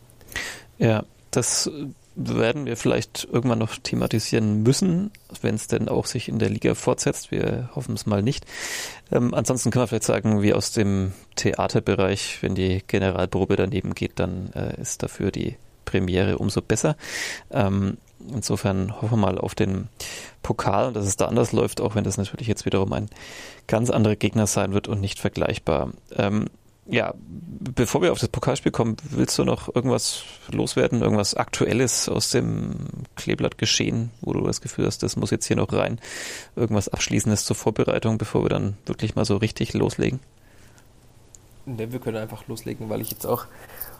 [0.78, 1.70] Ja, das
[2.16, 6.74] werden wir vielleicht irgendwann noch thematisieren müssen, wenn es denn auch sich in der Liga
[6.74, 7.30] fortsetzt.
[7.30, 8.44] Wir hoffen es mal nicht.
[9.10, 14.18] Ähm, ansonsten kann man vielleicht sagen, wie aus dem Theaterbereich, wenn die Generalprobe daneben geht,
[14.18, 16.96] dann äh, ist dafür die Premiere umso besser.
[17.50, 17.96] Ähm,
[18.32, 19.88] insofern hoffen wir mal auf den
[20.42, 23.08] Pokal und dass es da anders läuft, auch wenn das natürlich jetzt wiederum ein
[23.66, 25.92] ganz anderer Gegner sein wird und nicht vergleichbar.
[26.16, 26.46] Ähm,
[26.90, 27.14] ja,
[27.74, 32.74] bevor wir auf das Pokalspiel kommen, willst du noch irgendwas loswerden, irgendwas Aktuelles aus dem
[33.16, 36.00] Kleeblatt geschehen, wo du das Gefühl hast, das muss jetzt hier noch rein,
[36.56, 40.20] irgendwas Abschließendes zur Vorbereitung, bevor wir dann wirklich mal so richtig loslegen?
[41.66, 43.44] Ne, wir können einfach loslegen, weil ich jetzt auch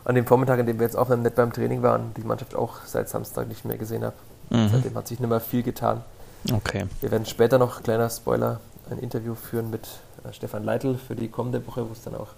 [0.03, 2.85] an dem Vormittag, in dem wir jetzt aufnehmen, nicht beim Training waren, die Mannschaft auch
[2.85, 4.15] seit Samstag nicht mehr gesehen habe.
[4.49, 4.69] Mhm.
[4.69, 6.03] Seitdem hat sich nicht mehr viel getan.
[6.51, 6.85] Okay.
[6.99, 9.87] Wir werden später noch, kleiner Spoiler, ein Interview führen mit
[10.23, 12.29] äh, Stefan Leitl für die kommende Woche, wo es dann auch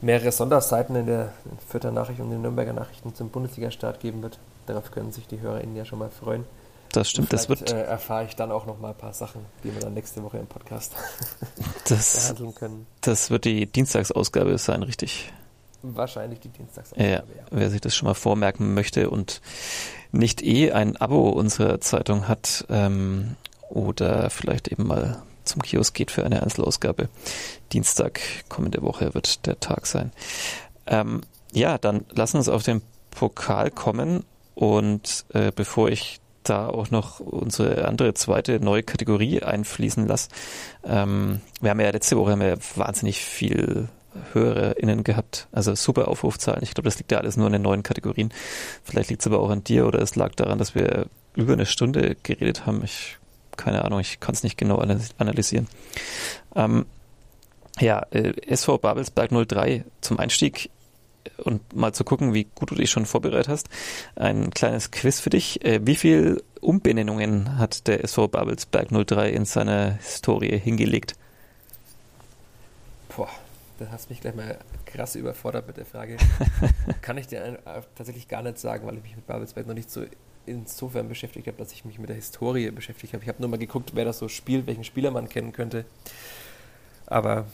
[0.00, 1.32] mehrere Sonderseiten in der
[1.68, 4.38] Fürther Nachricht und den Nürnberger Nachrichten zum Bundesliga-Start geben wird.
[4.66, 6.44] Darauf können sich die HörerInnen ja schon mal freuen.
[6.92, 7.70] Das stimmt, das wird.
[7.72, 10.38] Äh, erfahre ich dann auch noch mal ein paar Sachen, die wir dann nächste Woche
[10.38, 10.92] im Podcast
[11.88, 12.86] das, behandeln können.
[13.00, 15.32] Das wird die Dienstagsausgabe sein, richtig?
[15.82, 17.44] Wahrscheinlich die Dienstagsausgabe, ja, ja.
[17.50, 19.40] Wer sich das schon mal vormerken möchte und
[20.10, 23.36] nicht eh ein Abo unserer Zeitung hat ähm,
[23.68, 27.08] oder vielleicht eben mal zum Kiosk geht für eine Einzelausgabe.
[27.72, 30.12] Dienstag kommende Woche wird der Tag sein.
[30.86, 36.90] Ähm, ja, dann lass uns auf den Pokal kommen und äh, bevor ich da auch
[36.90, 40.28] noch unsere andere zweite neue Kategorie einfließen lasse.
[40.84, 43.88] Ähm, wir haben ja letzte Woche haben wir wahnsinnig viel
[44.32, 45.48] HörerInnen gehabt.
[45.52, 46.62] Also super Aufrufzahlen.
[46.62, 48.32] Ich glaube, das liegt ja alles nur an den neuen Kategorien.
[48.82, 51.66] Vielleicht liegt es aber auch an dir oder es lag daran, dass wir über eine
[51.66, 52.82] Stunde geredet haben.
[52.84, 53.18] Ich
[53.56, 55.68] keine Ahnung, ich kann es nicht genau analysieren.
[56.54, 56.86] Ähm,
[57.78, 60.70] ja, äh, SV Babelsberg 03 zum Einstieg
[61.38, 63.68] und mal zu gucken, wie gut du dich schon vorbereitet hast.
[64.14, 65.64] Ein kleines Quiz für dich.
[65.64, 71.14] Äh, wie viel Umbenennungen hat der SV Babelsberg 03 in seiner Historie hingelegt?
[73.14, 73.28] Boah,
[73.78, 76.16] da hast du mich gleich mal krass überfordert mit der Frage.
[77.02, 79.90] Kann ich dir äh, tatsächlich gar nicht sagen, weil ich mich mit Babelsberg noch nicht
[79.90, 80.04] so
[80.46, 83.22] insofern beschäftigt habe, dass ich mich mit der Historie beschäftigt habe.
[83.22, 85.84] Ich habe nur mal geguckt, wer das so spielt, welchen Spieler man kennen könnte.
[87.06, 87.46] Aber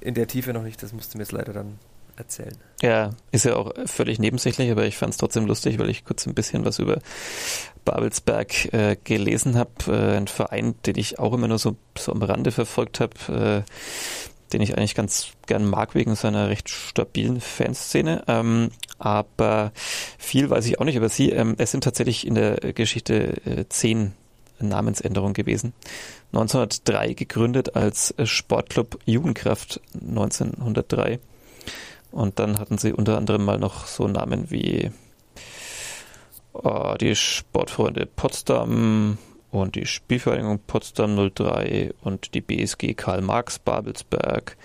[0.00, 1.78] in der Tiefe noch nicht, das musste mir jetzt leider dann
[2.16, 2.56] erzählen.
[2.80, 6.26] Ja, ist ja auch völlig nebensächlich, aber ich fand es trotzdem lustig, weil ich kurz
[6.26, 7.00] ein bisschen was über
[7.84, 9.70] Babelsberg äh, gelesen habe.
[9.88, 13.70] Äh, ein Verein, den ich auch immer nur so, so am Rande verfolgt habe, äh,
[14.52, 18.24] den ich eigentlich ganz gern mag wegen seiner recht stabilen Fanszene.
[18.26, 19.72] Ähm, aber
[20.18, 21.30] viel weiß ich auch nicht über sie.
[21.30, 24.12] Ähm, es sind tatsächlich in der Geschichte äh, zehn
[24.58, 25.72] Namensänderungen gewesen.
[26.32, 31.20] 1903 gegründet als Sportclub Jugendkraft 1903.
[32.10, 34.90] Und dann hatten sie unter anderem mal noch so Namen wie
[36.64, 39.18] äh, die Sportfreunde Potsdam
[39.62, 44.56] und die Spielvereinigung Potsdam 03 und die BSG Karl Marx Babelsberg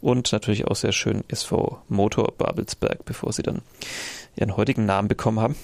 [0.00, 3.62] und natürlich auch sehr schön SV Motor Babelsberg, bevor sie dann
[4.36, 5.56] ihren heutigen Namen bekommen haben.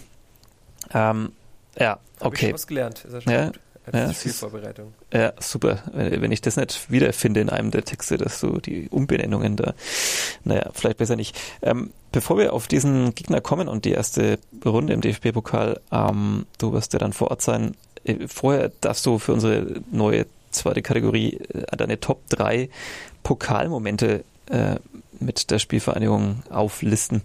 [0.92, 1.32] Ähm,
[1.78, 2.46] ja, okay.
[2.46, 3.60] Hab ich ausgelernt, ist ja schon ja, gut
[3.92, 4.92] ja, Spielvorbereitung.
[5.12, 5.82] Ja, super.
[5.92, 9.74] Wenn ich das nicht wiederfinde in einem der Texte, dass du die Umbenennungen da,
[10.44, 11.38] naja, vielleicht besser nicht.
[11.62, 16.72] Ähm, bevor wir auf diesen Gegner kommen und die erste Runde im DFB-Pokal, ähm, du
[16.72, 17.76] wirst ja dann vor Ort sein.
[18.04, 22.68] Äh, vorher darfst du für unsere neue zweite Kategorie äh, deine Top 3
[23.22, 24.76] Pokalmomente äh,
[25.18, 27.22] mit der Spielvereinigung auflisten.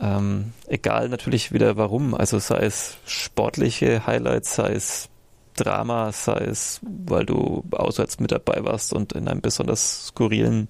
[0.00, 5.08] Ähm, egal natürlich wieder warum, also sei es sportliche Highlights, sei es
[5.56, 10.68] Drama, sei es, weil du auswärts mit dabei warst und in einem besonders skurrilen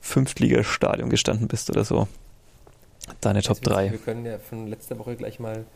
[0.00, 2.08] Fünftligastadion gestanden bist oder so.
[3.20, 3.90] Deine Top 3.
[3.90, 5.66] Wir können ja von letzter Woche gleich mal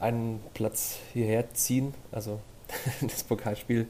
[0.00, 1.94] einen Platz hierher ziehen.
[2.12, 2.40] Also
[3.00, 3.86] das Pokalspiel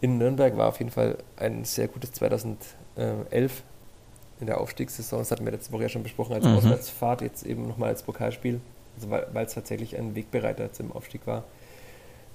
[0.00, 3.62] in Nürnberg war auf jeden Fall ein sehr gutes 2011
[4.40, 5.20] in der Aufstiegssaison.
[5.20, 6.56] Das hatten wir letzte Woche ja schon besprochen als mhm.
[6.56, 8.60] Auswärtsfahrt, jetzt eben nochmal als Pokalspiel.
[8.96, 11.44] Also weil es tatsächlich ein Wegbereiter zum Aufstieg war.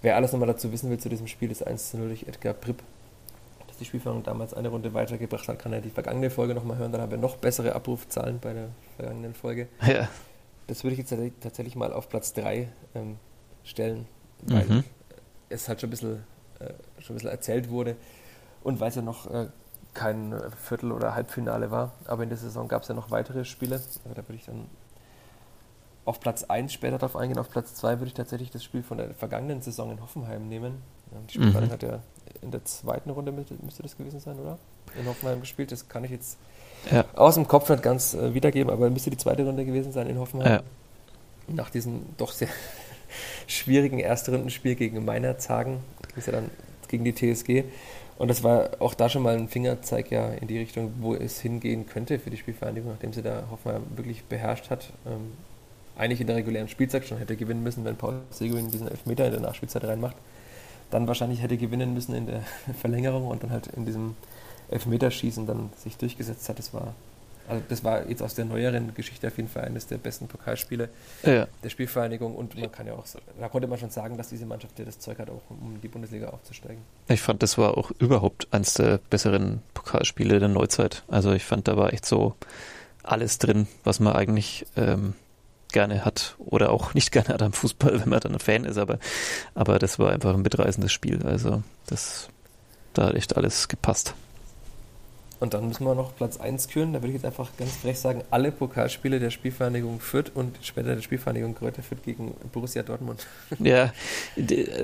[0.02, 2.54] Wer alles nochmal dazu wissen will zu diesem Spiel, ist 1 zu 0 durch Edgar
[2.54, 2.82] Pripp,
[3.68, 6.92] das die Spielführung damals eine Runde weitergebracht hat, kann er die vergangene Folge nochmal hören,
[6.92, 9.68] dann haben wir noch bessere Abrufzahlen bei der vergangenen Folge.
[9.86, 10.10] Ja.
[10.72, 13.18] Das würde ich jetzt tatsächlich mal auf Platz 3 ähm,
[13.62, 14.08] stellen,
[14.44, 14.84] weil mhm.
[15.50, 16.24] es halt schon ein, bisschen,
[16.60, 17.98] äh, schon ein bisschen erzählt wurde
[18.64, 19.50] und weil es ja noch äh,
[19.94, 23.76] kein Viertel- oder Halbfinale war, aber in der Saison gab es ja noch weitere Spiele,
[23.76, 24.70] also da würde ich dann
[26.06, 27.38] auf Platz 1 später darauf eingehen.
[27.38, 30.82] Auf Platz 2 würde ich tatsächlich das Spiel von der vergangenen Saison in Hoffenheim nehmen.
[31.28, 31.74] Die Spielvereinigung mhm.
[31.74, 32.00] hat ja
[32.42, 34.58] in der zweiten Runde, müsste das gewesen sein, oder?
[34.98, 35.70] In Hoffenheim gespielt.
[35.74, 36.38] Das kann ich jetzt
[36.90, 37.06] ja.
[37.16, 40.18] aus dem Kopf nicht ganz äh, wiedergeben, aber müsste die zweite Runde gewesen sein in
[40.18, 40.52] Hoffenheim.
[40.52, 40.62] Ja.
[41.48, 42.48] Nach diesem doch sehr
[43.48, 45.78] schwierigen Erstrundenspiel gegen Meinerzagen,
[46.16, 46.50] ist ja dann
[46.88, 47.64] gegen die TSG.
[48.18, 51.40] Und das war auch da schon mal ein Fingerzeig ja in die Richtung, wo es
[51.40, 54.94] hingehen könnte für die Spielvereinigung, nachdem sie da Hoffenheim wirklich beherrscht hat.
[55.08, 55.32] Ähm,
[55.98, 59.32] eigentlich in der regulären Spielzeit schon hätte gewinnen müssen, wenn Paul Seguin diesen Elfmeter in
[59.32, 60.16] der Nachspielzeit reinmacht.
[60.92, 62.42] Dann wahrscheinlich hätte gewinnen müssen in der
[62.80, 64.16] Verlängerung und dann halt in diesem
[64.72, 66.60] Elfmeterschießen dann sich durchgesetzt hat.
[66.60, 66.96] Das war,
[67.48, 70.90] also das war jetzt aus der neueren Geschichte auf jeden Fall eines der besten Pokalspiele
[71.24, 71.48] ja.
[71.64, 73.06] der Spielvereinigung und man kann ja auch,
[73.40, 75.88] da konnte man schon sagen, dass diese Mannschaft ja das Zeug hat, auch um die
[75.88, 76.82] Bundesliga aufzusteigen.
[77.08, 81.04] Ich fand, das war auch überhaupt eines der besseren Pokalspiele der Neuzeit.
[81.08, 82.36] Also ich fand, da war echt so
[83.04, 85.16] alles drin, was man eigentlich ähm,
[85.72, 88.78] gerne hat oder auch nicht gerne hat am Fußball, wenn man dann ein Fan ist,
[88.78, 89.00] aber,
[89.56, 91.26] aber das war einfach ein mitreißendes Spiel.
[91.26, 92.30] Also das,
[92.94, 94.14] da hat echt alles gepasst.
[95.42, 96.94] Und dann müssen wir noch Platz 1 küren.
[96.94, 100.94] Da würde ich jetzt einfach ganz frech sagen, alle Pokalspiele der Spielvereinigung Fürth und später
[100.94, 103.26] der Spielvereinigung Kräuter Fürth gegen Borussia Dortmund.
[103.60, 103.94] Ja.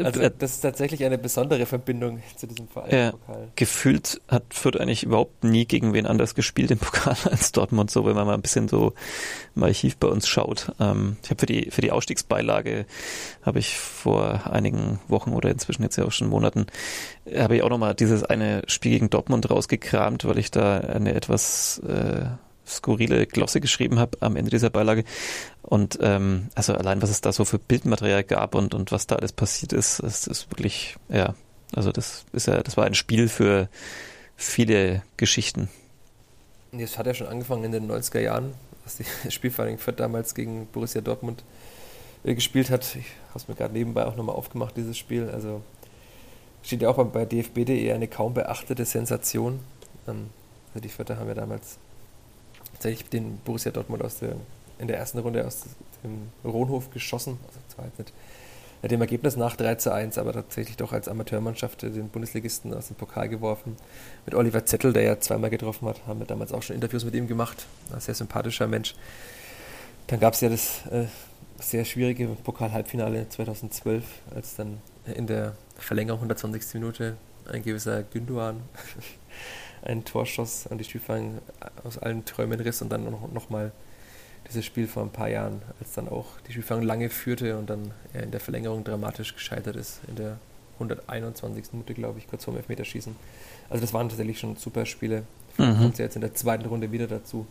[0.04, 2.91] also äh, das ist tatsächlich eine besondere Verbindung zu diesem Verein.
[2.91, 3.13] Ja,
[3.56, 8.06] gefühlt hat Fürth eigentlich überhaupt nie gegen wen anders gespielt im Pokal als Dortmund, so
[8.06, 8.93] wenn man mal ein bisschen so
[9.56, 10.72] mal Archiv bei uns schaut.
[10.80, 12.86] Ähm, ich habe für die, für die Ausstiegsbeilage
[13.43, 16.65] habe ich vor einigen Wochen oder inzwischen jetzt ja auch schon Monaten
[17.36, 21.80] habe ich auch nochmal dieses eine Spiel gegen Dortmund rausgekramt, weil ich da eine etwas
[21.80, 22.26] äh,
[22.68, 25.04] skurrile Glosse geschrieben habe am Ende dieser Beilage.
[25.62, 29.16] Und ähm, also allein, was es da so für Bildmaterial gab und, und was da
[29.16, 31.36] alles passiert ist, das ist wirklich, ja,
[31.76, 33.70] also das ist ja, das war ein Spiel für
[34.36, 35.70] viele Geschichten.
[36.72, 40.68] Das hat ja schon angefangen in den 90er Jahren, als die Spielvereinigung Fürth damals gegen
[40.68, 41.44] Borussia Dortmund
[42.24, 42.84] äh, gespielt hat.
[42.96, 45.30] Ich habe es mir gerade nebenbei auch nochmal aufgemacht, dieses Spiel.
[45.30, 45.62] Also
[46.64, 49.60] steht ja auch bei dfb.de eine kaum beachtete Sensation.
[50.08, 50.30] Ähm,
[50.70, 51.78] also die Vierter haben ja damals
[52.74, 54.36] tatsächlich den Borussia Dortmund aus der,
[54.80, 55.65] in der ersten Runde aus
[56.04, 57.38] dem Rohnhof geschossen.
[57.48, 58.13] Also zwar jetzt nicht
[58.84, 62.96] dem Ergebnis nach 3 zu 1, aber tatsächlich doch als Amateurmannschaft den Bundesligisten aus dem
[62.96, 63.76] Pokal geworfen.
[64.26, 67.15] Mit Oliver Zettel, der ja zweimal getroffen hat, haben wir damals auch schon Interviews mit
[67.15, 67.65] ihm gemacht.
[67.91, 68.96] Ein sehr sympathischer Mensch.
[70.08, 71.06] Dann gab es ja das äh,
[71.60, 76.76] sehr schwierige Pokal-Halbfinale 2012, als dann in der Verlängerung 120.
[76.76, 77.17] Minute
[77.52, 78.62] ein gewisser Günduan
[79.82, 81.40] ein Torschuss an die Spielfang
[81.84, 83.72] aus allen Träumen riss und dann noch, noch mal
[84.48, 87.92] dieses Spiel vor ein paar Jahren, als dann auch die Spielfang lange führte und dann
[88.13, 90.40] er in der Verlängerung dramatisch gescheitert ist, in der
[90.76, 91.74] 121.
[91.74, 93.16] Minute, glaube ich, kurz vorm Elfmeterschießen.
[93.70, 95.24] Also das waren tatsächlich schon super Spiele.
[95.58, 95.78] Mhm.
[95.78, 97.48] Kommt jetzt in der zweiten Runde wieder dazu,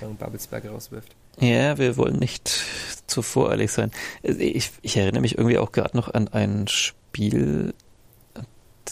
[0.00, 1.14] wenn man Babelsberger rauswirft.
[1.40, 2.64] Ja, wir wollen nicht
[3.06, 3.90] zu voreilig sein.
[4.22, 7.74] Ich, ich erinnere mich irgendwie auch gerade noch an ein Spiel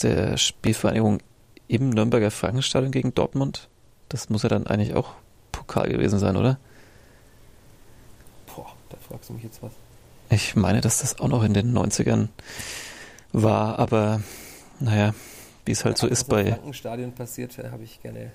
[0.02, 1.20] der Spielvereinigung
[1.68, 3.68] im Nürnberger Frankenstadion gegen Dortmund.
[4.08, 5.12] Das muss ja dann eigentlich auch
[5.52, 6.58] Pokal gewesen sein, oder?
[8.54, 9.72] Boah, da fragst du mich jetzt was.
[10.30, 12.28] Ich meine, dass das auch noch in den 90ern
[13.32, 14.22] war, aber
[14.80, 15.14] naja,
[15.64, 16.52] wie es halt ja, so ist bei.
[16.52, 18.32] Frankenstadion passiert, habe ich gerne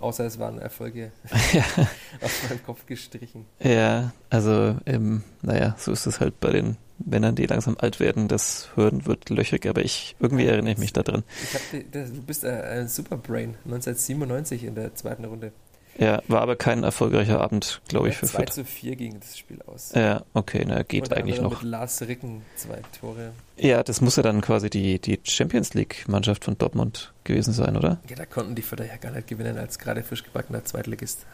[0.00, 1.10] Außer es waren Erfolge
[1.52, 1.64] ja.
[2.20, 3.46] auf meinem Kopf gestrichen.
[3.60, 8.28] Ja, also ähm, naja, so ist es halt bei den Männern, die langsam alt werden.
[8.28, 11.24] Das Hören wird löchrig, aber ich irgendwie erinnere ich mich daran.
[11.72, 15.52] Ich du bist ein Superbrain, 1997 in der zweiten Runde.
[15.98, 19.58] Ja, war aber kein erfolgreicher Abend, glaube ich, für 2 zu 4 ging das Spiel
[19.66, 19.90] aus.
[19.96, 21.60] Ja, okay, na, geht eigentlich noch.
[21.60, 23.32] Mit Lars Ricken zwei Tore.
[23.56, 27.98] Ja, das muss ja dann quasi die, die Champions League-Mannschaft von Dortmund gewesen sein, oder?
[28.08, 31.26] Ja, da konnten die Vierter ja gar nicht gewinnen als gerade frisch gebackener Zweitligist.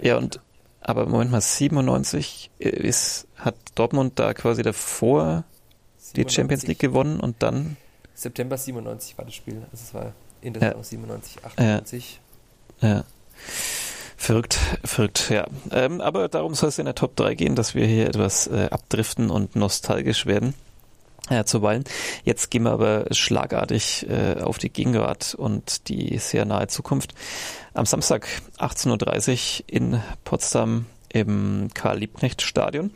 [0.00, 0.40] Ja, und
[0.86, 5.42] aber Moment mal, 97 ist, hat Dortmund da quasi davor
[5.98, 6.14] 97.
[6.14, 7.76] die Champions League gewonnen und dann.
[8.14, 9.66] September 97 war das Spiel.
[9.72, 10.84] Also es war in der Saison ja.
[10.84, 12.20] 97, 98.
[12.82, 12.88] Ja.
[12.88, 13.04] ja.
[14.16, 15.48] Verrückt, verrückt, ja.
[15.72, 18.68] Ähm, aber darum soll es in der Top 3 gehen, dass wir hier etwas äh,
[18.70, 20.54] abdriften und nostalgisch werden.
[21.28, 21.84] Ja, zuweilen.
[22.24, 27.14] Jetzt gehen wir aber schlagartig äh, auf die Gegenwart und die sehr nahe Zukunft.
[27.74, 32.92] Am Samstag 18.30 Uhr in Potsdam im Karl-Liebknecht-Stadion.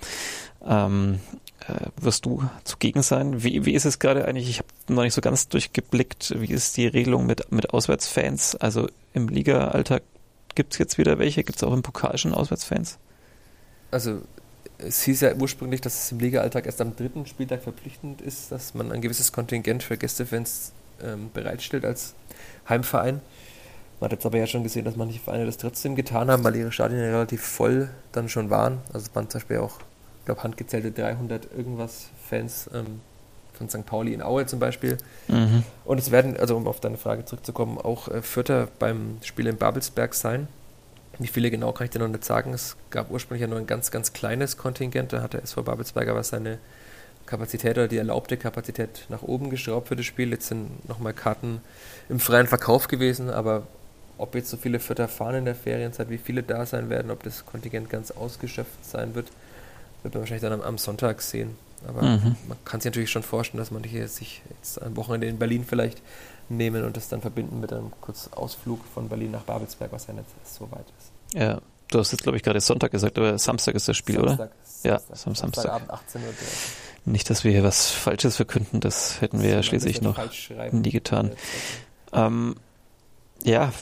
[0.65, 1.21] Ähm,
[1.67, 3.43] äh, wirst du zugegen sein?
[3.43, 4.49] Wie, wie ist es gerade eigentlich?
[4.49, 6.35] Ich habe noch nicht so ganz durchgeblickt.
[6.39, 8.55] Wie ist die Regelung mit, mit Auswärtsfans?
[8.55, 10.03] Also im Liga-Alltag
[10.55, 11.45] Gibt es jetzt wieder welche?
[11.45, 12.99] Gibt es auch im Pokal schon Auswärtsfans?
[13.91, 14.21] Also
[14.87, 18.75] es hieß ja ursprünglich, dass es im Liga-Alltag erst am dritten Spieltag verpflichtend ist, dass
[18.75, 22.15] man ein gewisses Kontingent für Gästefans ähm, bereitstellt als
[22.69, 23.21] Heimverein.
[24.01, 26.57] Man hat jetzt aber ja schon gesehen, dass manche Vereine das trotzdem getan haben, weil
[26.57, 28.79] ihre Stadien ja relativ voll dann schon waren.
[28.93, 29.79] Also es waren zum Beispiel auch,
[30.21, 33.01] ich glaube, handgezählte 300 irgendwas Fans ähm,
[33.53, 33.85] von St.
[33.85, 34.97] Pauli in Aue zum Beispiel.
[35.29, 35.65] Mhm.
[35.85, 39.59] Und es werden, also um auf deine Frage zurückzukommen, auch äh, Vierter beim Spiel in
[39.59, 40.49] Babelsberg sein.
[41.21, 42.55] Wie viele genau kann ich dir noch nicht sagen.
[42.55, 45.13] Es gab ursprünglich ja nur ein ganz, ganz kleines Kontingent.
[45.13, 46.59] Da hat der SV Babelsberg aber seine
[47.27, 50.31] Kapazität oder die erlaubte Kapazität nach oben geschraubt für das Spiel.
[50.31, 51.61] Jetzt sind nochmal Karten
[52.09, 53.65] im freien Verkauf gewesen, aber
[54.17, 57.23] ob jetzt so viele Vierter fahren in der Ferienzeit, wie viele da sein werden, ob
[57.23, 59.29] das Kontingent ganz ausgeschöpft sein wird,
[60.03, 61.57] wird man wahrscheinlich dann am, am Sonntag sehen.
[61.87, 62.37] Aber mhm.
[62.49, 65.65] man kann sich natürlich schon vorstellen, dass man hier sich jetzt ein Wochenende in Berlin
[65.67, 66.03] vielleicht
[66.51, 70.15] nehmen und das dann verbinden mit einem kurzen Ausflug von Berlin nach Babelsberg, was ja
[70.15, 71.39] nicht so weit ist.
[71.39, 74.35] Ja, du hast jetzt, glaube ich, gerade Sonntag gesagt, aber Samstag ist das Spiel, Samstag,
[74.35, 74.49] oder?
[74.49, 75.37] Samstag, ja, Samstag.
[75.37, 76.29] Samstagabend 18 Uhr.
[77.07, 80.19] Nicht, dass wir hier was Falsches verkünden, das hätten wir ja schließlich noch
[80.73, 81.33] nie getan.
[82.13, 82.57] Ähm,
[83.43, 83.73] ja,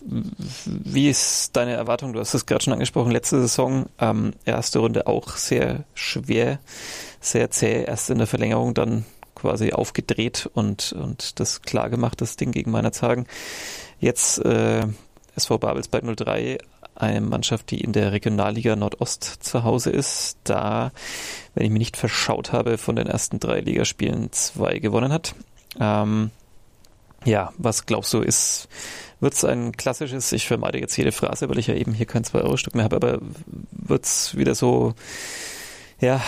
[0.65, 2.13] wie ist deine Erwartung?
[2.13, 6.61] Du hast es gerade schon angesprochen, letzte Saison, ähm, erste Runde auch sehr schwer
[7.21, 9.05] sehr zäh erst in der Verlängerung dann
[9.39, 13.27] quasi aufgedreht und, und das klar gemacht, das Ding gegen meiner Zagen.
[14.01, 14.87] Jetzt äh,
[15.37, 16.59] SV Babelsberg 03,
[16.95, 20.91] eine Mannschaft, die in der Regionalliga Nordost zu Hause ist, da,
[21.55, 25.35] wenn ich mich nicht verschaut habe, von den ersten drei Ligaspielen zwei gewonnen hat.
[25.79, 26.31] Ähm,
[27.25, 28.69] ja, was glaubst du, ist,
[29.21, 32.25] wird es ein klassisches, ich vermeide jetzt jede Phrase, weil ich ja eben hier kein
[32.25, 33.19] 2-Euro-Stück mehr habe, aber
[33.71, 34.95] wird es wieder so
[36.01, 36.21] ja,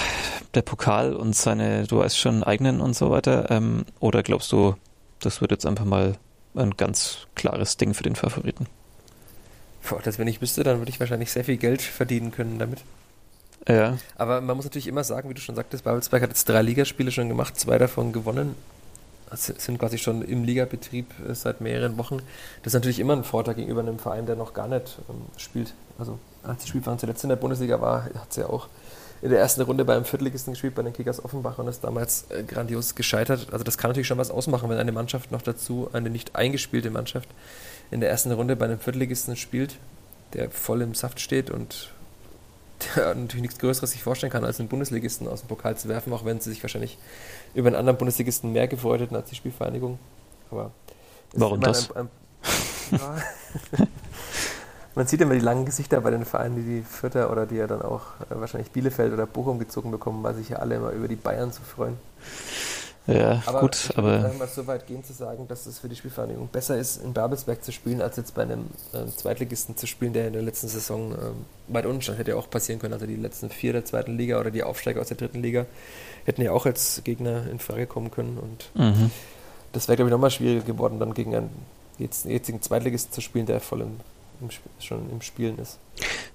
[0.54, 3.50] der Pokal und seine, du weißt schon, eigenen und so weiter?
[3.50, 4.74] Ähm, oder glaubst du,
[5.20, 6.16] das wird jetzt einfach mal
[6.54, 8.66] ein ganz klares Ding für den Favoriten?
[9.88, 12.82] Boah, das, wenn ich wüsste, dann würde ich wahrscheinlich sehr viel Geld verdienen können damit.
[13.68, 13.98] Ja.
[14.16, 17.10] Aber man muss natürlich immer sagen, wie du schon sagtest, Babelsberg hat jetzt drei Ligaspiele
[17.10, 18.54] schon gemacht, zwei davon gewonnen.
[19.30, 22.18] Das sind quasi schon im Ligabetrieb äh, seit mehreren Wochen.
[22.62, 25.72] Das ist natürlich immer ein Vorteil gegenüber einem Verein, der noch gar nicht ähm, spielt.
[25.98, 28.68] Also als die Spielverein zuletzt in der Bundesliga war, hat es ja auch
[29.22, 32.42] in der ersten Runde beim Viertligisten gespielt, bei den Kickers Offenbach und ist damals äh,
[32.42, 33.48] grandios gescheitert.
[33.52, 36.90] Also das kann natürlich schon was ausmachen, wenn eine Mannschaft noch dazu, eine nicht eingespielte
[36.90, 37.28] Mannschaft,
[37.90, 39.76] in der ersten Runde bei einem Viertligisten spielt,
[40.32, 41.92] der voll im Saft steht und
[42.96, 46.12] der natürlich nichts Größeres sich vorstellen kann, als einen Bundesligisten aus dem Pokal zu werfen,
[46.14, 46.96] auch wenn sie sich wahrscheinlich
[47.54, 49.98] über einen anderen Bundesligisten mehr gefreut hätten als die Spielvereinigung.
[50.50, 50.70] Aber
[51.34, 51.90] Warum das?
[51.94, 52.08] Ein,
[52.92, 53.86] ein, ja.
[55.00, 57.66] Man sieht immer die langen Gesichter bei den Vereinen, die die Vierter oder die ja
[57.66, 61.08] dann auch äh, wahrscheinlich Bielefeld oder Bochum gezogen bekommen, weil sich ja alle immer über
[61.08, 61.96] die Bayern zu freuen.
[63.06, 64.30] Ja, aber gut, ich aber.
[64.30, 67.14] Ich mal so weit gehen zu sagen, dass es für die Spielvereinigung besser ist, in
[67.14, 70.68] Babelsberg zu spielen, als jetzt bei einem äh, Zweitligisten zu spielen, der in der letzten
[70.68, 71.16] Saison äh,
[71.68, 72.18] weit unten stand.
[72.18, 72.92] Hätte ja auch passieren können.
[72.92, 75.64] Also die letzten vier der zweiten Liga oder die Aufsteiger aus der dritten Liga
[76.26, 78.36] hätten ja auch als Gegner in Frage kommen können.
[78.36, 79.10] Und mhm.
[79.72, 81.50] das wäre, glaube ich, nochmal schwieriger geworden, dann gegen einen
[81.96, 83.96] jetzigen Zweitligisten zu spielen, der voll im,
[84.40, 84.48] im
[84.80, 85.78] schon im Spielen ist.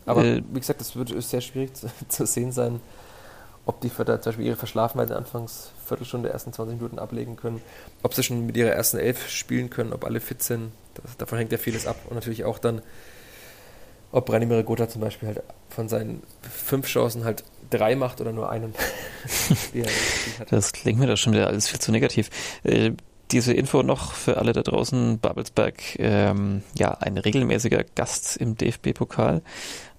[0.05, 2.79] Aber äh, wie gesagt, das wird sehr schwierig zu, zu sehen sein
[3.65, 7.61] ob die Förder zum Beispiel ihre Verschlafenheit in der Anfangsviertelstunde, ersten 20 Minuten ablegen können,
[8.03, 10.71] ob sie schon mit ihrer ersten Elf spielen können, ob alle fit sind.
[10.93, 11.97] Das, davon hängt ja vieles ab.
[12.07, 12.81] Und natürlich auch dann,
[14.11, 18.49] ob Branimir Gotha zum Beispiel halt von seinen fünf Chancen halt drei macht oder nur
[18.49, 18.73] einen.
[20.49, 22.29] das klingt mir da schon wieder alles viel zu negativ.
[23.31, 25.19] Diese Info noch für alle da draußen.
[25.19, 29.41] Babelsberg, ähm, ja, ein regelmäßiger Gast im DFB-Pokal.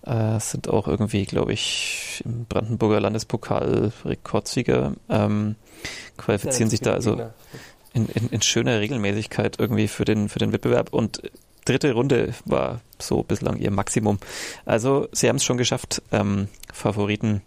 [0.02, 4.92] Äh, sind auch irgendwie, glaube ich, im Brandenburger Landespokal Rekordsieger.
[5.08, 5.56] Ähm,
[6.16, 7.20] qualifizieren ja, sich da also
[7.92, 10.92] in, in, in, schöner Regelmäßigkeit irgendwie für den, für den Wettbewerb.
[10.92, 11.22] Und
[11.64, 14.18] dritte Runde war so bislang ihr Maximum.
[14.64, 17.42] Also sie haben es schon geschafft, ähm, Favoriten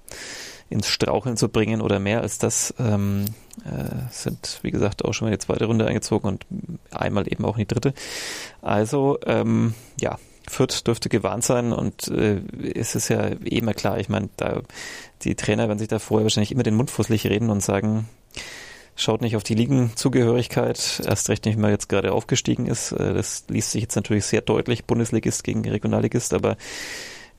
[0.70, 2.74] ins Straucheln zu bringen oder mehr als das.
[2.80, 3.26] Ähm,
[3.66, 6.46] äh, sind, wie gesagt, auch schon mal die zweite Runde eingezogen und
[6.92, 7.94] einmal eben auch in die dritte.
[8.62, 10.18] Also, ähm, ja,
[10.48, 12.42] Fürth dürfte gewarnt sein und äh,
[12.74, 14.62] es ist ja eh immer klar, ich meine, da
[15.24, 18.08] die Trainer werden sich da vorher wahrscheinlich immer den Mund fusselig reden und sagen,
[18.96, 22.92] schaut nicht auf die Ligenzugehörigkeit, erst recht nicht, wenn man jetzt gerade aufgestiegen ist.
[22.92, 26.58] Äh, das liest sich jetzt natürlich sehr deutlich, Bundesligist gegen Regionalligist, aber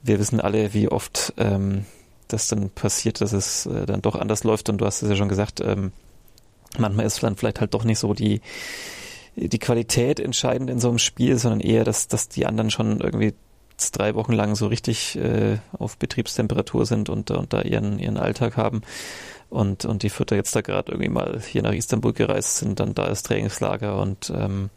[0.03, 1.85] wir wissen alle, wie oft ähm,
[2.33, 5.15] das dann passiert, dass es äh, dann doch anders läuft und du hast es ja
[5.15, 5.91] schon gesagt, ähm,
[6.77, 8.41] manchmal ist dann vielleicht halt doch nicht so die
[9.35, 13.33] die Qualität entscheidend in so einem Spiel, sondern eher, dass, dass die anderen schon irgendwie
[13.91, 18.57] drei Wochen lang so richtig äh, auf Betriebstemperatur sind und, und da ihren, ihren Alltag
[18.57, 18.81] haben.
[19.49, 22.93] Und, und die Fütter jetzt da gerade irgendwie mal hier nach Istanbul gereist sind, dann
[22.93, 24.69] da ist Trainingslager und ähm,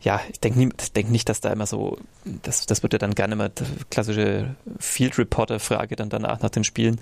[0.00, 3.34] ja, ich denke denk nicht, dass da immer so, das, das wird ja dann gerne
[3.34, 3.50] mal
[3.90, 7.00] klassische Field Reporter-Frage dann danach nach den Spielen.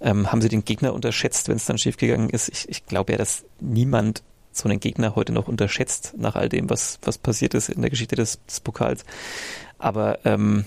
[0.00, 2.48] Ähm, haben Sie den Gegner unterschätzt, wenn es dann schiefgegangen ist?
[2.48, 4.22] Ich, ich glaube ja, dass niemand
[4.52, 7.90] so einen Gegner heute noch unterschätzt, nach all dem, was, was passiert ist in der
[7.90, 9.04] Geschichte des, des Pokals.
[9.78, 10.64] Aber ähm,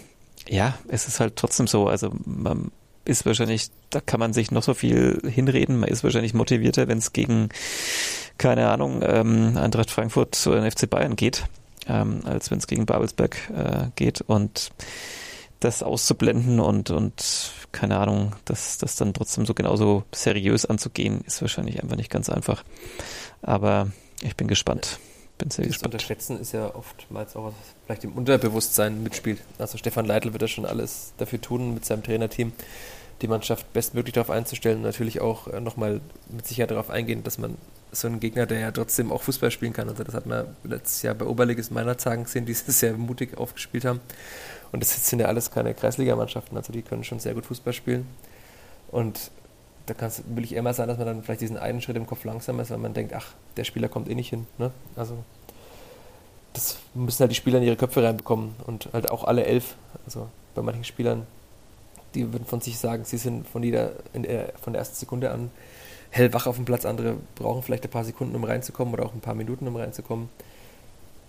[0.47, 2.71] ja, es ist halt trotzdem so, also man
[3.05, 6.99] ist wahrscheinlich, da kann man sich noch so viel hinreden, man ist wahrscheinlich motivierter, wenn
[6.99, 7.49] es gegen,
[8.37, 11.45] keine Ahnung, ähm, Eintracht Frankfurt oder den FC Bayern geht,
[11.87, 14.71] ähm, als wenn es gegen Babelsberg äh, geht und
[15.59, 21.41] das auszublenden und, und keine Ahnung, das, das dann trotzdem so genauso seriös anzugehen, ist
[21.41, 22.63] wahrscheinlich einfach nicht ganz einfach.
[23.41, 24.99] Aber ich bin gespannt.
[25.37, 25.93] Bin sehr das gespannt.
[25.93, 27.53] Unterschätzen ist ja oftmals auch was
[27.85, 29.39] vielleicht im Unterbewusstsein mitspielt.
[29.59, 32.53] Also Stefan Leitl wird da schon alles dafür tun mit seinem Trainerteam,
[33.21, 37.37] die Mannschaft bestmöglich darauf einzustellen und natürlich auch äh, nochmal mit Sicherheit darauf eingehen, dass
[37.37, 37.57] man
[37.91, 39.89] so einen Gegner, der ja trotzdem auch Fußball spielen kann.
[39.89, 43.99] Also das hat man letztes Jahr bei Oberligist Meinerzhagen gesehen, die sehr mutig aufgespielt haben.
[44.71, 48.07] Und das sind ja alles keine Kreisligamannschaften, also die können schon sehr gut Fußball spielen.
[48.89, 49.31] Und
[49.85, 52.23] da kann's, will ich immer sein, dass man dann vielleicht diesen einen Schritt im Kopf
[52.23, 54.47] langsamer ist, weil man denkt, ach, der Spieler kommt eh nicht hin.
[54.57, 54.71] Ne?
[54.95, 55.17] Also
[56.53, 59.75] das müssen halt die Spieler in ihre Köpfe reinbekommen und halt auch alle elf.
[60.05, 61.25] Also bei manchen Spielern,
[62.15, 65.51] die würden von sich sagen, sie sind von jeder, der, von der ersten Sekunde an
[66.09, 66.85] hellwach auf dem Platz.
[66.85, 70.29] Andere brauchen vielleicht ein paar Sekunden, um reinzukommen oder auch ein paar Minuten, um reinzukommen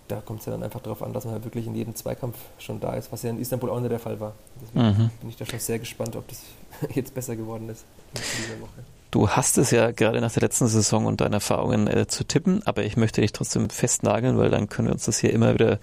[0.07, 2.35] da kommt es ja dann einfach darauf an, dass man halt wirklich in jedem Zweikampf
[2.59, 4.33] schon da ist, was ja in Istanbul auch nicht der Fall war.
[4.61, 5.09] Deswegen mhm.
[5.21, 6.41] bin ich da schon sehr gespannt, ob das
[6.93, 8.83] jetzt besser geworden ist in dieser Woche.
[9.11, 12.65] Du hast es ja gerade nach der letzten Saison und deinen Erfahrungen äh, zu tippen,
[12.65, 15.79] aber ich möchte dich trotzdem festnageln, weil dann können wir uns das hier immer wieder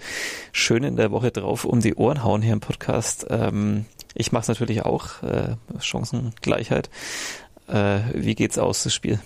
[0.53, 3.27] schön in der Woche drauf um die Ohren hauen hier im Podcast.
[3.31, 6.91] Ähm, ich mache es natürlich auch, äh, Chancengleichheit.
[7.69, 9.21] Äh, wie geht's aus, das Spiel?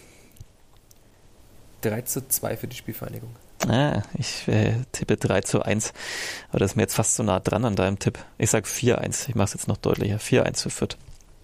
[1.83, 3.31] 3 zu 2 für die Spielvereinigung.
[3.69, 5.93] Ah, ich äh, tippe 3 zu 1.
[6.51, 8.19] Aber das ist mir jetzt fast so nah dran an deinem Tipp.
[8.39, 9.29] Ich sage 4-1.
[9.29, 10.17] Ich mache es jetzt noch deutlicher.
[10.17, 10.97] 4-1 für Fürth.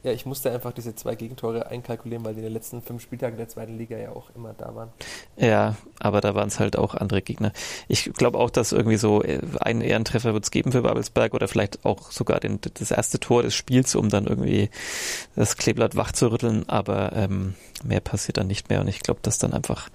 [0.03, 3.37] Ja, ich musste einfach diese zwei Gegentore einkalkulieren, weil die in den letzten fünf Spieltagen
[3.37, 4.91] der zweiten Liga ja auch immer da waren.
[5.37, 7.53] Ja, aber da waren es halt auch andere Gegner.
[7.87, 11.49] Ich glaube auch, dass irgendwie so äh, einen Ehrentreffer wird es geben für Babelsberg oder
[11.49, 14.71] vielleicht auch sogar den, das erste Tor des Spiels, um dann irgendwie
[15.37, 16.67] das Kleeblatt wach zu rütteln.
[16.69, 19.91] Aber ähm, mehr passiert dann nicht mehr und ich glaube, dass dann einfach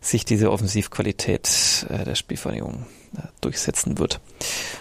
[0.00, 2.86] sich diese Offensivqualität äh, der Spielvereinigung
[3.16, 4.20] äh, durchsetzen wird.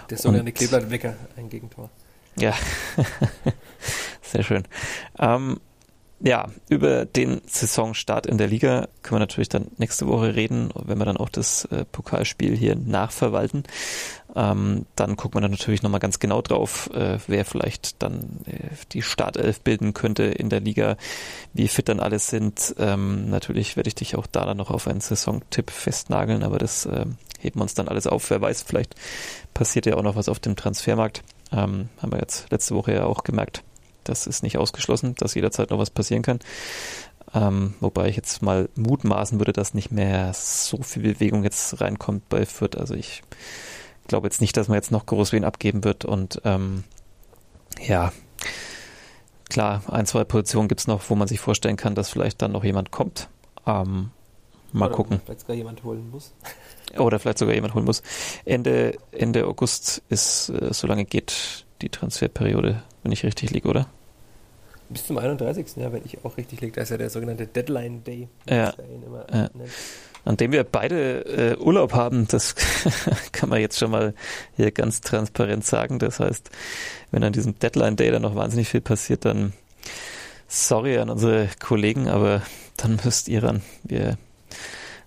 [0.09, 1.89] Der sogenannte Kleeblatt-Wecker, ein Gegentor.
[2.37, 2.53] Ja,
[4.33, 4.63] sehr schön.
[5.19, 5.59] Ähm,
[6.25, 10.97] ja, über den Saisonstart in der Liga können wir natürlich dann nächste Woche reden, wenn
[10.97, 13.63] wir dann auch das äh, Pokalspiel hier nachverwalten.
[14.33, 18.69] Ähm, dann gucken wir dann natürlich nochmal ganz genau drauf, äh, wer vielleicht dann äh,
[18.93, 20.95] die Startelf bilden könnte in der Liga,
[21.51, 22.73] wie fit dann alle sind.
[22.79, 26.85] Ähm, natürlich werde ich dich auch da dann noch auf einen Saisontipp festnageln, aber das
[26.85, 27.05] äh,
[27.41, 28.29] heben wir uns dann alles auf.
[28.29, 28.95] Wer weiß, vielleicht
[29.53, 31.21] passiert ja auch noch was auf dem Transfermarkt.
[31.51, 33.61] Ähm, haben wir jetzt letzte Woche ja auch gemerkt
[34.03, 36.39] das ist nicht ausgeschlossen, dass jederzeit noch was passieren kann.
[37.33, 42.29] Ähm, wobei ich jetzt mal mutmaßen würde, dass nicht mehr so viel Bewegung jetzt reinkommt
[42.29, 42.77] bei Fürth.
[42.77, 43.23] Also ich
[44.07, 46.05] glaube jetzt nicht, dass man jetzt noch groß wen abgeben wird.
[46.05, 46.83] Und ähm,
[47.81, 48.11] ja,
[49.49, 52.51] klar, ein, zwei Positionen gibt es noch, wo man sich vorstellen kann, dass vielleicht dann
[52.51, 53.29] noch jemand kommt.
[53.65, 54.11] Ähm,
[54.71, 55.21] mal Oder gucken.
[55.25, 56.33] Vielleicht sogar jemand holen muss.
[56.97, 58.03] Oder vielleicht sogar jemand holen muss.
[58.45, 63.87] Ende, Ende August ist, äh, solange geht die Transferperiode wenn ich richtig liege, oder?
[64.89, 65.77] Bis zum 31.
[65.77, 66.73] Ja, wenn ich auch richtig liege.
[66.73, 68.27] Da ist ja der sogenannte Deadline Day.
[68.49, 68.73] Ja.
[69.31, 69.49] ja.
[70.25, 72.55] An dem wir beide äh, Urlaub haben, das
[73.31, 74.13] kann man jetzt schon mal
[74.55, 75.99] hier ganz transparent sagen.
[75.99, 76.49] Das heißt,
[77.11, 79.53] wenn an diesem Deadline Day dann noch wahnsinnig viel passiert, dann
[80.47, 82.41] sorry an unsere Kollegen, aber
[82.77, 83.61] dann müsst ihr ran.
[83.83, 84.17] Wir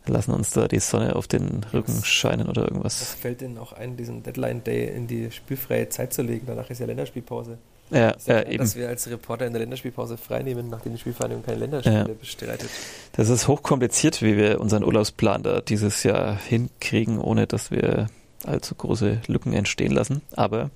[0.06, 3.00] lassen uns da die Sonne auf den Rücken scheinen oder irgendwas.
[3.00, 6.46] Was fällt denn auch ein, diesen Deadline Day in die spielfreie Zeit zu legen?
[6.46, 7.58] Danach ist ja Länderspielpause.
[7.90, 8.58] Ja, das ja, eben.
[8.58, 12.14] Dass wir als Reporter in der Länderspielpause freinehmen, nachdem die Spielvereinigung keine Länderspiele ja.
[12.14, 12.68] bestreitet.
[13.12, 18.08] Das ist hochkompliziert, wie wir unseren Urlaubsplan da dieses Jahr hinkriegen, ohne dass wir
[18.44, 20.22] allzu große Lücken entstehen lassen.
[20.34, 20.70] Aber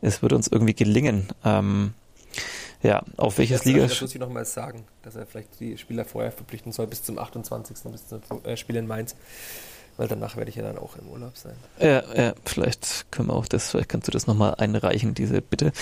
[0.00, 1.28] es wird uns irgendwie gelingen.
[1.44, 1.94] Ähm,
[2.82, 3.82] ja, auf welches Liga?
[3.82, 7.18] Das muss ich nochmal sagen, dass er vielleicht die Spieler vorher verpflichten soll bis zum
[7.18, 7.76] 28.
[7.90, 9.16] bis zum äh, Spiel in Mainz.
[9.98, 11.56] Weil danach werde ich ja dann auch im Urlaub sein.
[11.80, 15.72] Ja, ja, vielleicht können wir auch das, vielleicht kannst du das nochmal einreichen, diese Bitte.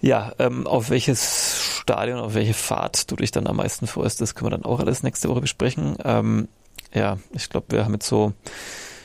[0.00, 4.34] Ja, ähm, auf welches Stadion, auf welche Fahrt du dich dann am meisten freust, das
[4.34, 5.96] können wir dann auch alles nächste Woche besprechen.
[6.04, 6.48] Ähm,
[6.92, 8.32] ja, ich glaube, wir haben jetzt so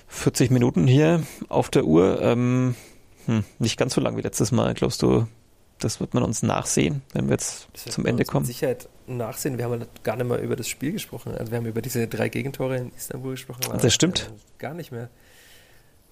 [0.08, 2.20] 40 Minuten hier auf der Uhr.
[2.22, 2.76] Ähm,
[3.28, 4.74] hm, nicht ganz so lang wie letztes Mal.
[4.74, 5.28] Glaubst du,
[5.80, 8.48] das wird man uns nachsehen, wenn wir jetzt zum Ende kommen.
[8.48, 9.58] Mit Sicherheit nachsehen.
[9.58, 11.34] Wir haben halt gar nicht mal über das Spiel gesprochen.
[11.36, 13.62] Also wir haben über diese drei Gegentore in Istanbul gesprochen.
[13.82, 14.32] Das stimmt.
[14.58, 15.10] Gar nicht mehr.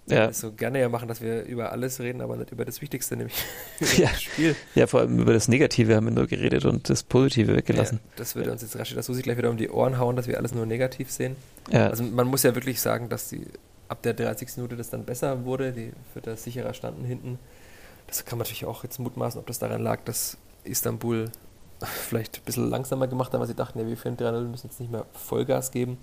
[0.08, 0.34] Ja.
[0.34, 3.36] So gerne ja machen, dass wir über alles reden, aber nicht über das Wichtigste, nämlich
[3.98, 4.08] ja.
[4.10, 4.56] das Spiel.
[4.74, 8.00] Ja, vor allem über das Negative haben wir nur geredet und das Positive weggelassen.
[8.04, 10.16] Ja, das würde uns jetzt rasch das muss ich gleich wieder um die Ohren hauen,
[10.16, 11.36] dass wir alles nur negativ sehen.
[11.72, 11.88] Ja.
[11.90, 13.46] Also man muss ja wirklich sagen, dass die
[13.88, 14.58] ab der 30.
[14.58, 15.92] Minute das dann besser wurde, die
[16.24, 17.38] das sicherer standen hinten
[18.10, 21.30] das kann man natürlich auch jetzt mutmaßen, ob das daran lag, dass Istanbul
[21.86, 24.80] vielleicht ein bisschen langsamer gemacht hat, weil sie dachten, ja, wir führen 3-0, müssen jetzt
[24.80, 25.98] nicht mehr Vollgas geben.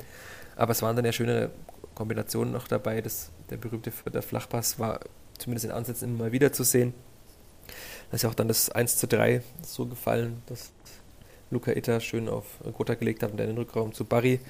[0.57, 1.51] Aber es waren dann ja schöne
[1.95, 3.01] Kombinationen noch dabei.
[3.01, 5.01] Das, der berühmte der Flachpass war
[5.39, 6.95] zumindest in Ansätzen immer mal wieder zu sehen.
[8.11, 10.73] Da ist ja auch dann das 1 zu 3 so gefallen, dass
[11.51, 14.41] Luca Itta schön auf Gotha gelegt hat und dann den Rückraum zu Barry.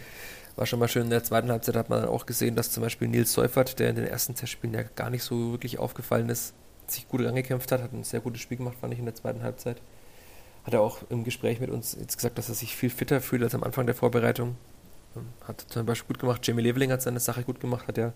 [0.57, 1.05] War schon mal schön.
[1.05, 3.91] In der zweiten Halbzeit hat man dann auch gesehen, dass zum Beispiel Nils Seufert, der
[3.91, 6.55] in den ersten Testspielen ja gar nicht so wirklich aufgefallen ist,
[6.87, 9.43] sich gut angekämpft hat, hat ein sehr gutes Spiel gemacht, fand ich in der zweiten
[9.43, 9.79] Halbzeit.
[10.67, 13.43] Hat er auch im Gespräch mit uns jetzt gesagt, dass er sich viel fitter fühlt
[13.43, 14.57] als am Anfang der Vorbereitung.
[15.17, 16.47] Ähm, hat zum Beispiel gut gemacht.
[16.47, 18.13] Jamie Leveling hat seine Sache gut gemacht, hat ja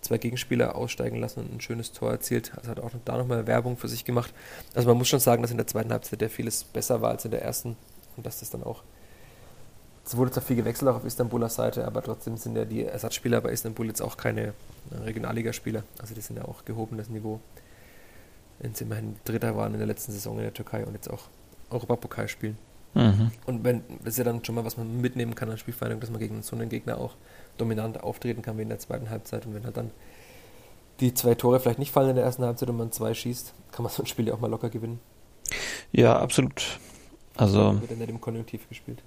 [0.00, 2.52] zwei Gegenspieler aussteigen lassen und ein schönes Tor erzielt.
[2.56, 4.32] Also hat auch da nochmal Werbung für sich gemacht.
[4.74, 7.24] Also man muss schon sagen, dass in der zweiten Halbzeit der vieles besser war als
[7.24, 7.76] in der ersten
[8.16, 8.82] und dass das dann auch
[10.04, 13.42] es wurde zwar viel gewechselt auch auf Istanbuler Seite, aber trotzdem sind ja die Ersatzspieler
[13.42, 14.54] bei Istanbul jetzt auch keine
[14.90, 15.82] Regionalligaspieler.
[16.00, 17.40] Also die sind ja auch gehobenes Niveau
[18.58, 21.24] wenn sie immerhin Dritter waren in der letzten Saison in der Türkei und jetzt auch
[21.70, 22.58] Europapokal spielen.
[22.94, 23.30] Mhm.
[23.46, 26.10] Und wenn, das ist ja dann schon mal, was man mitnehmen kann an Spielverhandlung, dass
[26.10, 27.14] man gegen so einen Gegner auch
[27.58, 29.46] dominant auftreten kann wie in der zweiten Halbzeit.
[29.46, 29.90] Und wenn halt dann
[31.00, 33.82] die zwei Tore vielleicht nicht fallen in der ersten Halbzeit und man zwei schießt, kann
[33.84, 35.00] man so ein Spiel ja auch mal locker gewinnen.
[35.92, 36.78] Ja, absolut.
[37.36, 37.80] Also.
[37.80, 39.02] Wird dann nicht im Konjunktiv gespielt.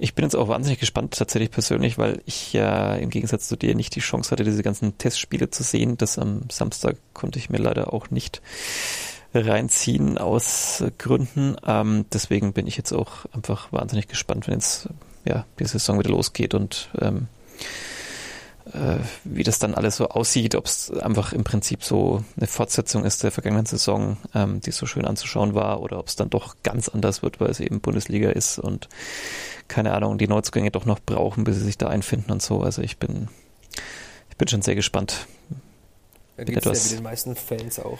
[0.00, 3.74] Ich bin jetzt auch wahnsinnig gespannt, tatsächlich persönlich, weil ich ja im Gegensatz zu dir
[3.74, 5.96] nicht die Chance hatte, diese ganzen Testspiele zu sehen.
[5.96, 8.40] Das am Samstag konnte ich mir leider auch nicht
[9.34, 11.56] reinziehen aus Gründen.
[11.66, 14.88] Ähm, deswegen bin ich jetzt auch einfach wahnsinnig gespannt, wenn jetzt
[15.24, 17.28] ja, die Saison wieder losgeht und ähm,
[18.72, 23.04] äh, wie das dann alles so aussieht, ob es einfach im Prinzip so eine Fortsetzung
[23.04, 26.56] ist der vergangenen Saison, ähm, die so schön anzuschauen war, oder ob es dann doch
[26.62, 28.88] ganz anders wird, weil es eben Bundesliga ist und
[29.68, 32.62] keine Ahnung, die Neuzugänge doch noch brauchen, bis sie sich da einfinden und so.
[32.62, 33.28] Also ich bin,
[34.30, 35.26] ich bin schon sehr gespannt.
[36.36, 37.98] Da geht es ja wie den meisten Fans auch.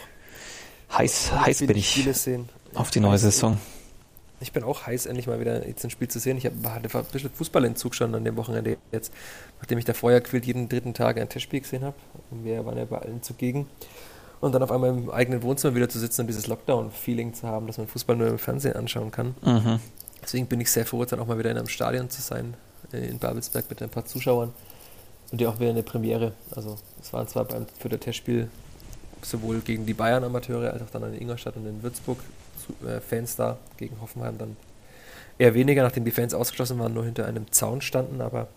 [0.91, 2.07] Heiß, heiß bin ich
[2.73, 3.57] auf die neue Saison.
[4.41, 6.37] Ich bin auch heiß, endlich mal wieder jetzt ein Spiel zu sehen.
[6.37, 6.55] Ich hatte
[6.97, 9.13] ein bisschen Fußballentzug schon an dem Wochenende jetzt,
[9.59, 11.95] nachdem ich da vorher quillt jeden dritten Tag ein Testspiel gesehen habe.
[12.31, 13.67] Wir waren ja bei allen zugegen.
[14.39, 17.67] Und dann auf einmal im eigenen Wohnzimmer wieder zu sitzen und dieses Lockdown-Feeling zu haben,
[17.67, 19.35] dass man Fußball nur im Fernsehen anschauen kann.
[19.41, 19.81] Mhm.
[20.23, 22.53] Deswegen bin ich sehr froh, dann auch mal wieder in einem Stadion zu sein,
[22.93, 24.53] äh, in Babelsberg mit ein paar Zuschauern
[25.31, 26.31] und ja auch wieder eine Premiere.
[26.55, 28.49] Also es waren zwar beim für das Testspiel
[29.21, 32.19] sowohl gegen die Bayern-Amateure als auch dann in Ingolstadt und in Würzburg
[33.07, 34.55] Fans da, gegen Hoffenheim dann
[35.37, 38.47] eher weniger, nachdem die Fans ausgeschlossen waren, nur hinter einem Zaun standen, aber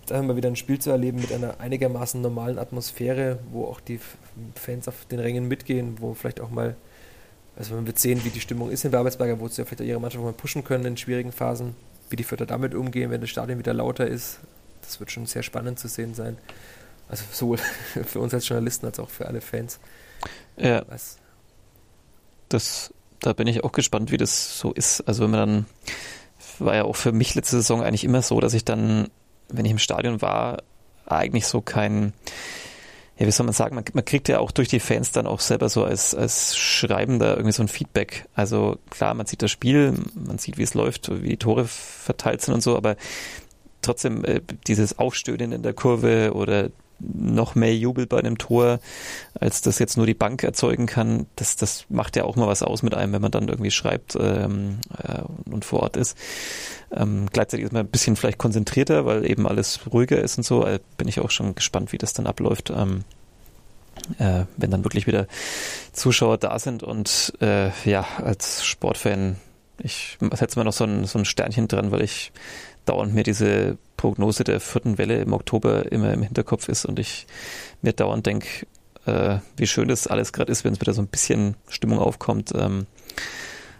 [0.00, 3.80] jetzt einfach mal wieder ein Spiel zu erleben mit einer einigermaßen normalen Atmosphäre, wo auch
[3.80, 4.00] die
[4.54, 6.76] Fans auf den Rängen mitgehen, wo vielleicht auch mal,
[7.56, 9.86] also man wird sehen, wie die Stimmung ist in Babelsberger, wo sie ja vielleicht auch
[9.86, 11.74] ihre Mannschaft mal pushen können in schwierigen Phasen,
[12.10, 14.40] wie die Vierter damit umgehen, wenn das Stadion wieder lauter ist.
[14.82, 16.36] Das wird schon sehr spannend zu sehen sein.
[17.08, 17.58] Also sowohl
[18.04, 19.80] für uns als Journalisten als auch für alle Fans.
[20.56, 20.84] Ja.
[20.88, 21.18] Was?
[22.48, 25.02] Das, da bin ich auch gespannt, wie das so ist.
[25.02, 25.66] Also wenn man dann,
[26.58, 29.08] war ja auch für mich letzte Saison eigentlich immer so, dass ich dann,
[29.48, 30.62] wenn ich im Stadion war,
[31.06, 32.12] eigentlich so kein,
[33.18, 35.40] ja, wie soll man sagen, man, man, kriegt ja auch durch die Fans dann auch
[35.40, 38.26] selber so als, als Schreibender irgendwie so ein Feedback.
[38.34, 42.42] Also klar, man sieht das Spiel, man sieht, wie es läuft, wie die Tore verteilt
[42.42, 42.96] sind und so, aber
[43.82, 46.70] trotzdem äh, dieses Aufstöhnen in der Kurve oder
[47.00, 48.80] noch mehr Jubel bei einem Tor,
[49.34, 51.26] als das jetzt nur die Bank erzeugen kann.
[51.36, 54.16] Das, das macht ja auch mal was aus mit einem, wenn man dann irgendwie schreibt
[54.20, 56.16] ähm, äh, und vor Ort ist.
[56.90, 60.62] Ähm, gleichzeitig ist man ein bisschen vielleicht konzentrierter, weil eben alles ruhiger ist und so.
[60.62, 62.70] Also bin ich auch schon gespannt, wie das dann abläuft.
[62.70, 63.04] Ähm,
[64.18, 65.26] äh, wenn dann wirklich wieder
[65.92, 69.36] Zuschauer da sind und äh, ja, als Sportfan,
[69.80, 72.32] ich setze mal noch so ein, so ein Sternchen dran, weil ich
[72.84, 77.26] dauernd mir diese Prognose der vierten Welle im Oktober immer im Hinterkopf ist und ich
[77.82, 78.66] mir dauernd denke,
[79.04, 82.52] äh, wie schön das alles gerade ist, wenn es wieder so ein bisschen Stimmung aufkommt
[82.54, 82.86] ähm,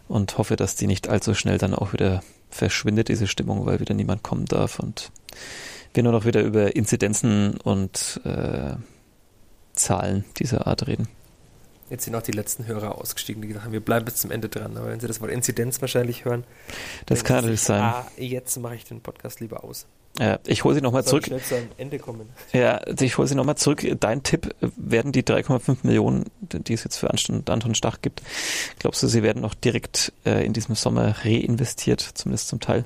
[0.08, 3.94] und hoffe, dass die nicht allzu schnell dann auch wieder verschwindet, diese Stimmung, weil wieder
[3.94, 5.12] niemand kommen darf und
[5.94, 8.74] wir nur noch wieder über Inzidenzen und äh,
[9.72, 11.08] Zahlen dieser Art reden.
[11.90, 14.48] Jetzt sind auch die letzten Hörer ausgestiegen, die gesagt haben, wir bleiben bis zum Ende
[14.48, 14.76] dran.
[14.76, 16.44] Aber wenn sie das Wort Inzidenz wahrscheinlich hören,
[17.06, 17.80] das kann natürlich sein.
[17.80, 19.86] Ah, jetzt mache ich den Podcast lieber aus.
[20.18, 21.24] Ja, ich hole sie nochmal zurück.
[21.24, 22.28] Zu einem Ende kommen.
[22.52, 23.86] Ja, ich hole sie nochmal zurück.
[24.00, 28.22] Dein Tipp, werden die 3,5 Millionen, die es jetzt für Anton Stach gibt,
[28.78, 32.84] glaubst du, sie werden noch direkt äh, in diesem Sommer reinvestiert, zumindest zum Teil?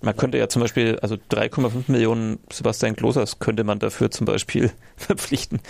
[0.00, 4.70] Man könnte ja zum Beispiel, also 3,5 Millionen Sebastian Klosers könnte man dafür zum Beispiel
[4.96, 5.60] verpflichten.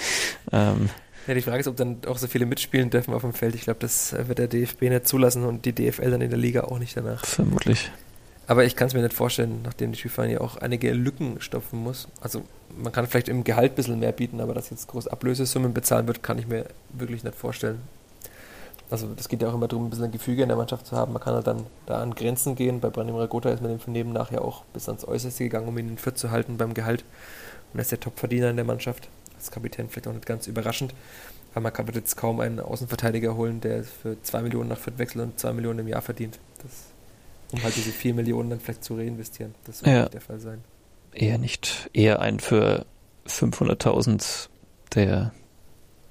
[0.52, 0.90] Ähm,
[1.26, 3.54] ja, die Frage ist, ob dann auch so viele mitspielen dürfen auf dem Feld.
[3.54, 6.64] Ich glaube, das wird der DFB nicht zulassen und die DFL dann in der Liga
[6.64, 7.24] auch nicht danach.
[7.24, 7.90] Vermutlich.
[8.48, 11.80] Aber ich kann es mir nicht vorstellen, nachdem die Skifahren ja auch einige Lücken stopfen
[11.80, 12.08] muss.
[12.22, 12.42] Also
[12.76, 16.06] man kann vielleicht im Gehalt ein bisschen mehr bieten, aber dass jetzt groß Ablösesummen bezahlen
[16.06, 17.82] wird, kann ich mir wirklich nicht vorstellen.
[18.90, 20.96] Also das geht ja auch immer darum, ein bisschen ein Gefüge in der Mannschaft zu
[20.96, 21.12] haben.
[21.12, 22.80] Man kann halt dann da an Grenzen gehen.
[22.80, 25.90] Bei Branimir Gotha ist man dem Vernehmen nachher auch bis ans Äußerste gegangen, um ihn
[25.90, 27.04] in Viert zu halten beim Gehalt.
[27.74, 30.94] Und er ist der Topverdiener in der Mannschaft als Kapitän vielleicht auch nicht ganz überraschend.
[31.52, 35.22] Aber man kann jetzt kaum einen Außenverteidiger holen, der für 2 Millionen nach Fürth wechselt
[35.22, 36.38] und 2 Millionen im Jahr verdient.
[36.62, 36.70] Das,
[37.52, 39.54] um halt diese 4 Millionen dann vielleicht zu reinvestieren.
[39.64, 40.02] Das wird ja.
[40.02, 40.64] nicht der Fall sein.
[41.12, 41.90] Eher nicht.
[41.92, 42.86] Eher ein für
[43.26, 44.48] 500.000,
[44.94, 45.32] der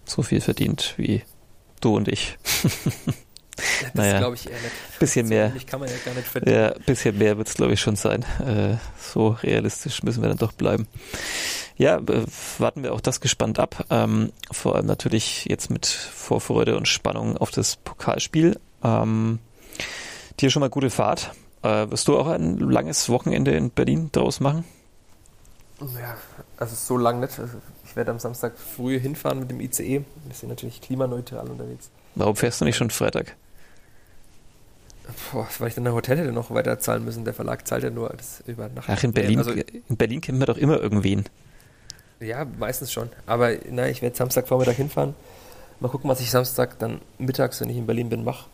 [0.06, 1.24] so viel verdient wie
[1.82, 2.38] du und ich.
[3.58, 5.00] Das naja, glaube ich eher nicht.
[5.00, 5.52] Bisschen mehr.
[5.66, 6.56] kann man ja gar nicht verdienen.
[6.56, 8.24] Ja, bisschen mehr wird es, glaube ich, schon sein.
[8.46, 10.88] Äh, so realistisch müssen wir dann doch bleiben.
[11.76, 12.00] Ja,
[12.60, 13.86] warten wir auch das gespannt ab.
[13.90, 18.60] Ähm, vor allem natürlich jetzt mit Vorfreude und Spannung auf das Pokalspiel.
[18.84, 19.40] Ähm,
[20.40, 21.32] dir schon mal gute Fahrt.
[21.64, 24.64] Äh, wirst du auch ein langes Wochenende in Berlin draus machen?
[25.80, 26.18] Ja,
[26.58, 27.40] also so lang nicht.
[27.40, 30.04] Also ich werde am Samstag früh hinfahren mit dem ICE.
[30.26, 31.90] Wir sind natürlich klimaneutral unterwegs.
[32.16, 33.36] Warum fährst du nicht schon Freitag?
[35.32, 37.24] Boah, weil ich dann ein Hotel hätte noch weiter zahlen müssen.
[37.24, 38.92] Der Verlag zahlt ja nur das Übernachten.
[38.92, 41.26] Ach, in Berlin, also, in Berlin kennt man doch immer irgendwen.
[42.20, 43.10] Ja, meistens schon.
[43.26, 45.14] Aber nein, ich werde Samstagvormittag hinfahren.
[45.80, 48.46] Mal gucken, was ich Samstag dann mittags, wenn ich in Berlin bin, mache.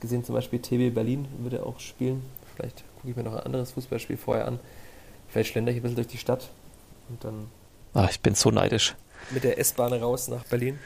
[0.00, 2.22] Gesehen, zum Beispiel TB Berlin würde auch spielen.
[2.56, 4.60] Vielleicht gucke ich mir noch ein anderes Fußballspiel vorher an.
[5.28, 6.48] Vielleicht schlender ich ein bisschen durch die Stadt
[7.08, 7.48] und dann.
[7.94, 8.94] Ach, ich bin so neidisch.
[9.30, 10.78] Mit der S-Bahn raus nach Berlin.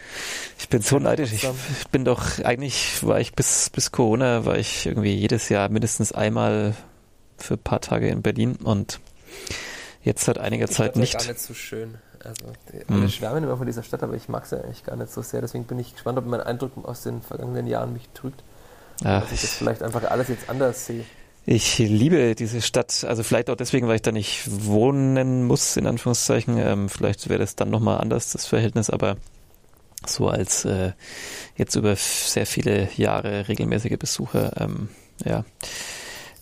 [0.59, 1.33] Ich bin so neidisch.
[1.33, 5.69] Ich, ich, bin doch, eigentlich war ich bis, bis Corona, war ich irgendwie jedes Jahr
[5.69, 6.75] mindestens einmal
[7.39, 8.99] für ein paar Tage in Berlin und
[10.05, 11.19] Jetzt seit einiger ich Zeit nicht.
[11.19, 11.97] gar nicht so schön.
[12.23, 12.45] Also,
[12.89, 13.09] alle hm.
[13.09, 15.41] schwärmen immer von dieser Stadt, aber ich mag sie eigentlich gar nicht so sehr.
[15.41, 18.43] Deswegen bin ich gespannt, ob mein Eindruck aus den vergangenen Jahren mich trügt.
[19.03, 21.05] Ach, dass ich das vielleicht einfach alles jetzt anders sehe.
[21.47, 25.87] Ich liebe diese Stadt, also vielleicht auch deswegen, weil ich da nicht wohnen muss, in
[25.87, 26.57] Anführungszeichen.
[26.57, 29.17] Ähm, vielleicht wäre das dann nochmal anders, das Verhältnis, aber
[30.07, 30.93] so als äh,
[31.57, 34.89] jetzt über sehr viele Jahre regelmäßige Besucher, ähm,
[35.23, 35.45] ja,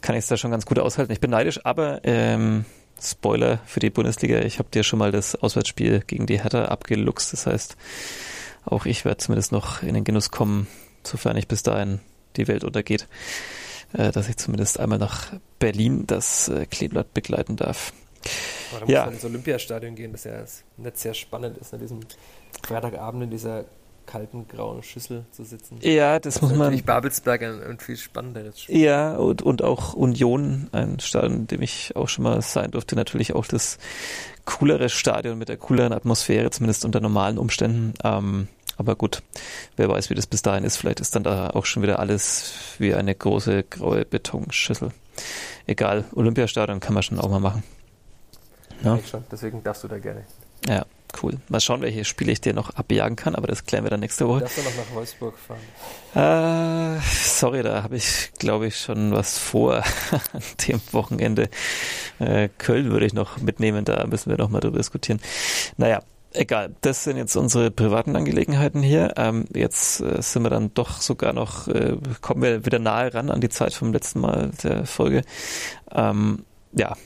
[0.02, 1.12] kann ich es da schon ganz gut aushalten.
[1.12, 2.64] Ich bin neidisch, aber ähm,
[3.00, 7.32] Spoiler für die Bundesliga, ich habe dir schon mal das Auswärtsspiel gegen die Hertha abgeluchst.
[7.32, 7.76] Das heißt,
[8.64, 10.68] auch ich werde zumindest noch in den Genuss kommen,
[11.02, 12.00] sofern nicht bis dahin
[12.36, 13.06] die Welt untergeht.
[13.92, 17.92] äh, dass ich zumindest einmal nach Berlin das äh, Kleeblatt begleiten darf.
[18.70, 19.00] Aber da ja.
[19.00, 20.44] muss man ins Olympiastadion gehen, das ja
[20.76, 22.00] nicht sehr spannend ist, an diesem
[22.62, 23.64] Freitagabend in dieser
[24.06, 25.78] kalten grauen Schüssel zu sitzen.
[25.80, 26.60] Ja, das, das muss man.
[26.60, 28.78] Natürlich Babelsberg ein, ein, viel spannenderes Spiel.
[28.78, 32.96] Ja, und, und auch Union, ein Stadion, in dem ich auch schon mal sein durfte,
[32.96, 33.78] natürlich auch das
[34.44, 37.94] coolere Stadion mit der cooleren Atmosphäre, zumindest unter normalen Umständen.
[38.02, 39.22] Ähm, aber gut,
[39.76, 40.76] wer weiß, wie das bis dahin ist.
[40.76, 44.92] Vielleicht ist dann da auch schon wieder alles wie eine große graue Betonschüssel.
[45.66, 47.62] Egal, Olympiastadion kann man schon auch mal machen.
[48.82, 49.24] Ja, schon.
[49.30, 50.24] Deswegen darfst du da gerne.
[50.66, 50.84] Ja,
[51.22, 51.38] cool.
[51.48, 54.26] Mal schauen, welche Spiele ich dir noch abjagen kann, aber das klären wir dann nächste
[54.26, 54.40] Woche.
[54.40, 56.96] Darfst du noch nach Wolfsburg fahren?
[56.96, 59.76] Äh, sorry, da habe ich, glaube ich, schon was vor
[60.32, 61.48] an dem Wochenende.
[62.18, 65.20] Äh, Köln würde ich noch mitnehmen, da müssen wir noch mal drüber diskutieren.
[65.76, 66.02] Naja,
[66.34, 66.74] egal.
[66.80, 69.14] Das sind jetzt unsere privaten Angelegenheiten hier.
[69.16, 73.30] Ähm, jetzt äh, sind wir dann doch sogar noch, äh, kommen wir wieder nahe ran
[73.30, 75.22] an die Zeit vom letzten Mal der Folge.
[75.92, 76.96] Ähm, ja.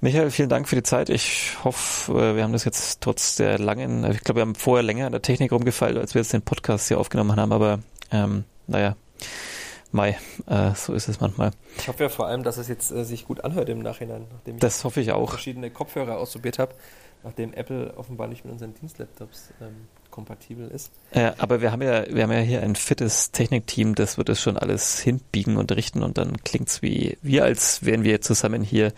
[0.00, 1.08] Michael, vielen Dank für die Zeit.
[1.08, 4.82] Ich hoffe, äh, wir haben das jetzt trotz der langen, ich glaube, wir haben vorher
[4.82, 7.78] länger an der Technik rumgefallen, als wir jetzt den Podcast hier aufgenommen haben, aber
[8.10, 8.96] ähm, naja,
[9.94, 11.52] Mai, äh, so ist es manchmal.
[11.78, 14.56] Ich hoffe ja vor allem, dass es jetzt äh, sich gut anhört im Nachhinein, nachdem
[14.56, 15.30] ich das hoffe ich auch.
[15.30, 16.74] verschiedene Kopfhörer ausprobiert habe,
[17.24, 20.92] nachdem Apple offenbar nicht mit unseren Dienstlaptops ähm, kompatibel ist.
[21.12, 24.40] Ja, aber wir haben ja, wir haben ja hier ein fittes Technikteam, das wird es
[24.40, 28.62] schon alles hinbiegen und richten und dann klingt es wie, wie als wären wir zusammen
[28.62, 28.92] hier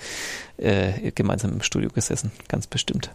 [0.58, 3.10] äh, gemeinsam im Studio gesessen, ganz bestimmt.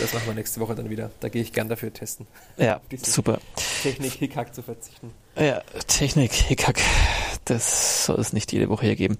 [0.00, 1.10] Das machen wir nächste Woche dann wieder.
[1.20, 2.26] Da gehe ich gern dafür testen.
[2.56, 3.38] Ja, super.
[3.82, 5.12] Technik-Hickhack zu verzichten.
[5.36, 6.80] Ja, Technik-Hickhack.
[7.48, 9.18] Das soll es nicht jede Woche hier geben.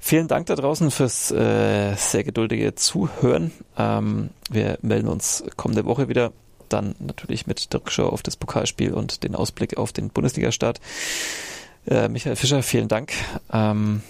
[0.00, 3.52] Vielen Dank da draußen fürs äh, sehr geduldige Zuhören.
[3.76, 6.32] Ähm, wir melden uns kommende Woche wieder
[6.70, 10.80] dann natürlich mit der Rückschau auf das Pokalspiel und den Ausblick auf den Bundesliga-Start.
[11.86, 13.12] Äh, Michael Fischer, vielen Dank.
[13.52, 14.02] Ähm,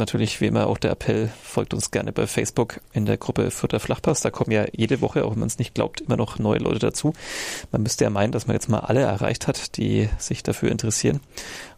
[0.00, 3.78] natürlich wie immer auch der Appell, folgt uns gerne bei Facebook in der Gruppe Fürther
[3.78, 4.20] Flachpass.
[4.20, 6.80] Da kommen ja jede Woche, auch wenn man es nicht glaubt, immer noch neue Leute
[6.80, 7.12] dazu.
[7.70, 11.20] Man müsste ja meinen, dass man jetzt mal alle erreicht hat, die sich dafür interessieren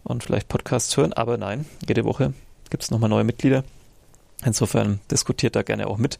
[0.04, 1.12] und vielleicht Podcasts hören.
[1.12, 2.32] Aber nein, jede Woche
[2.70, 3.64] gibt es nochmal neue Mitglieder.
[4.44, 6.18] Insofern diskutiert da gerne auch mit.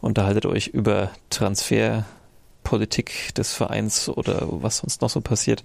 [0.00, 2.04] Unterhaltet euch über Transfer,
[2.64, 5.64] Politik des Vereins oder was sonst noch so passiert.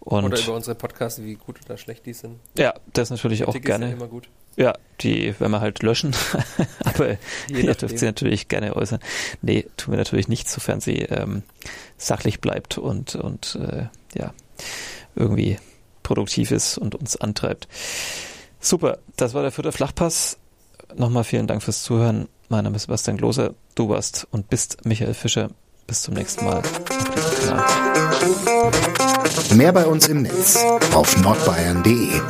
[0.00, 2.38] Und oder über unsere Podcasts, wie gut oder schlecht die sind.
[2.56, 3.86] Ja, das natürlich Kritik auch gerne.
[3.86, 4.28] Ist ja immer gut.
[4.56, 6.14] Ja, die werden wir halt löschen.
[6.84, 7.16] Aber
[7.48, 9.00] ihr dürft sie natürlich gerne äußern.
[9.42, 11.42] Nee, tun wir natürlich nicht, sofern sie ähm,
[11.98, 13.86] sachlich bleibt und, und äh,
[14.18, 14.32] ja,
[15.14, 15.58] irgendwie
[16.02, 17.68] produktiv ist und uns antreibt.
[18.60, 20.38] Super, das war der vierte Flachpass.
[20.94, 22.28] Nochmal vielen Dank fürs Zuhören.
[22.48, 23.54] Mein Name ist Sebastian Gloser.
[23.74, 25.50] Du warst und bist Michael Fischer.
[25.86, 26.62] Bis zum nächsten Mal
[29.54, 30.56] Mehr bei uns im Netz
[30.92, 32.20] auf nordbayern.de.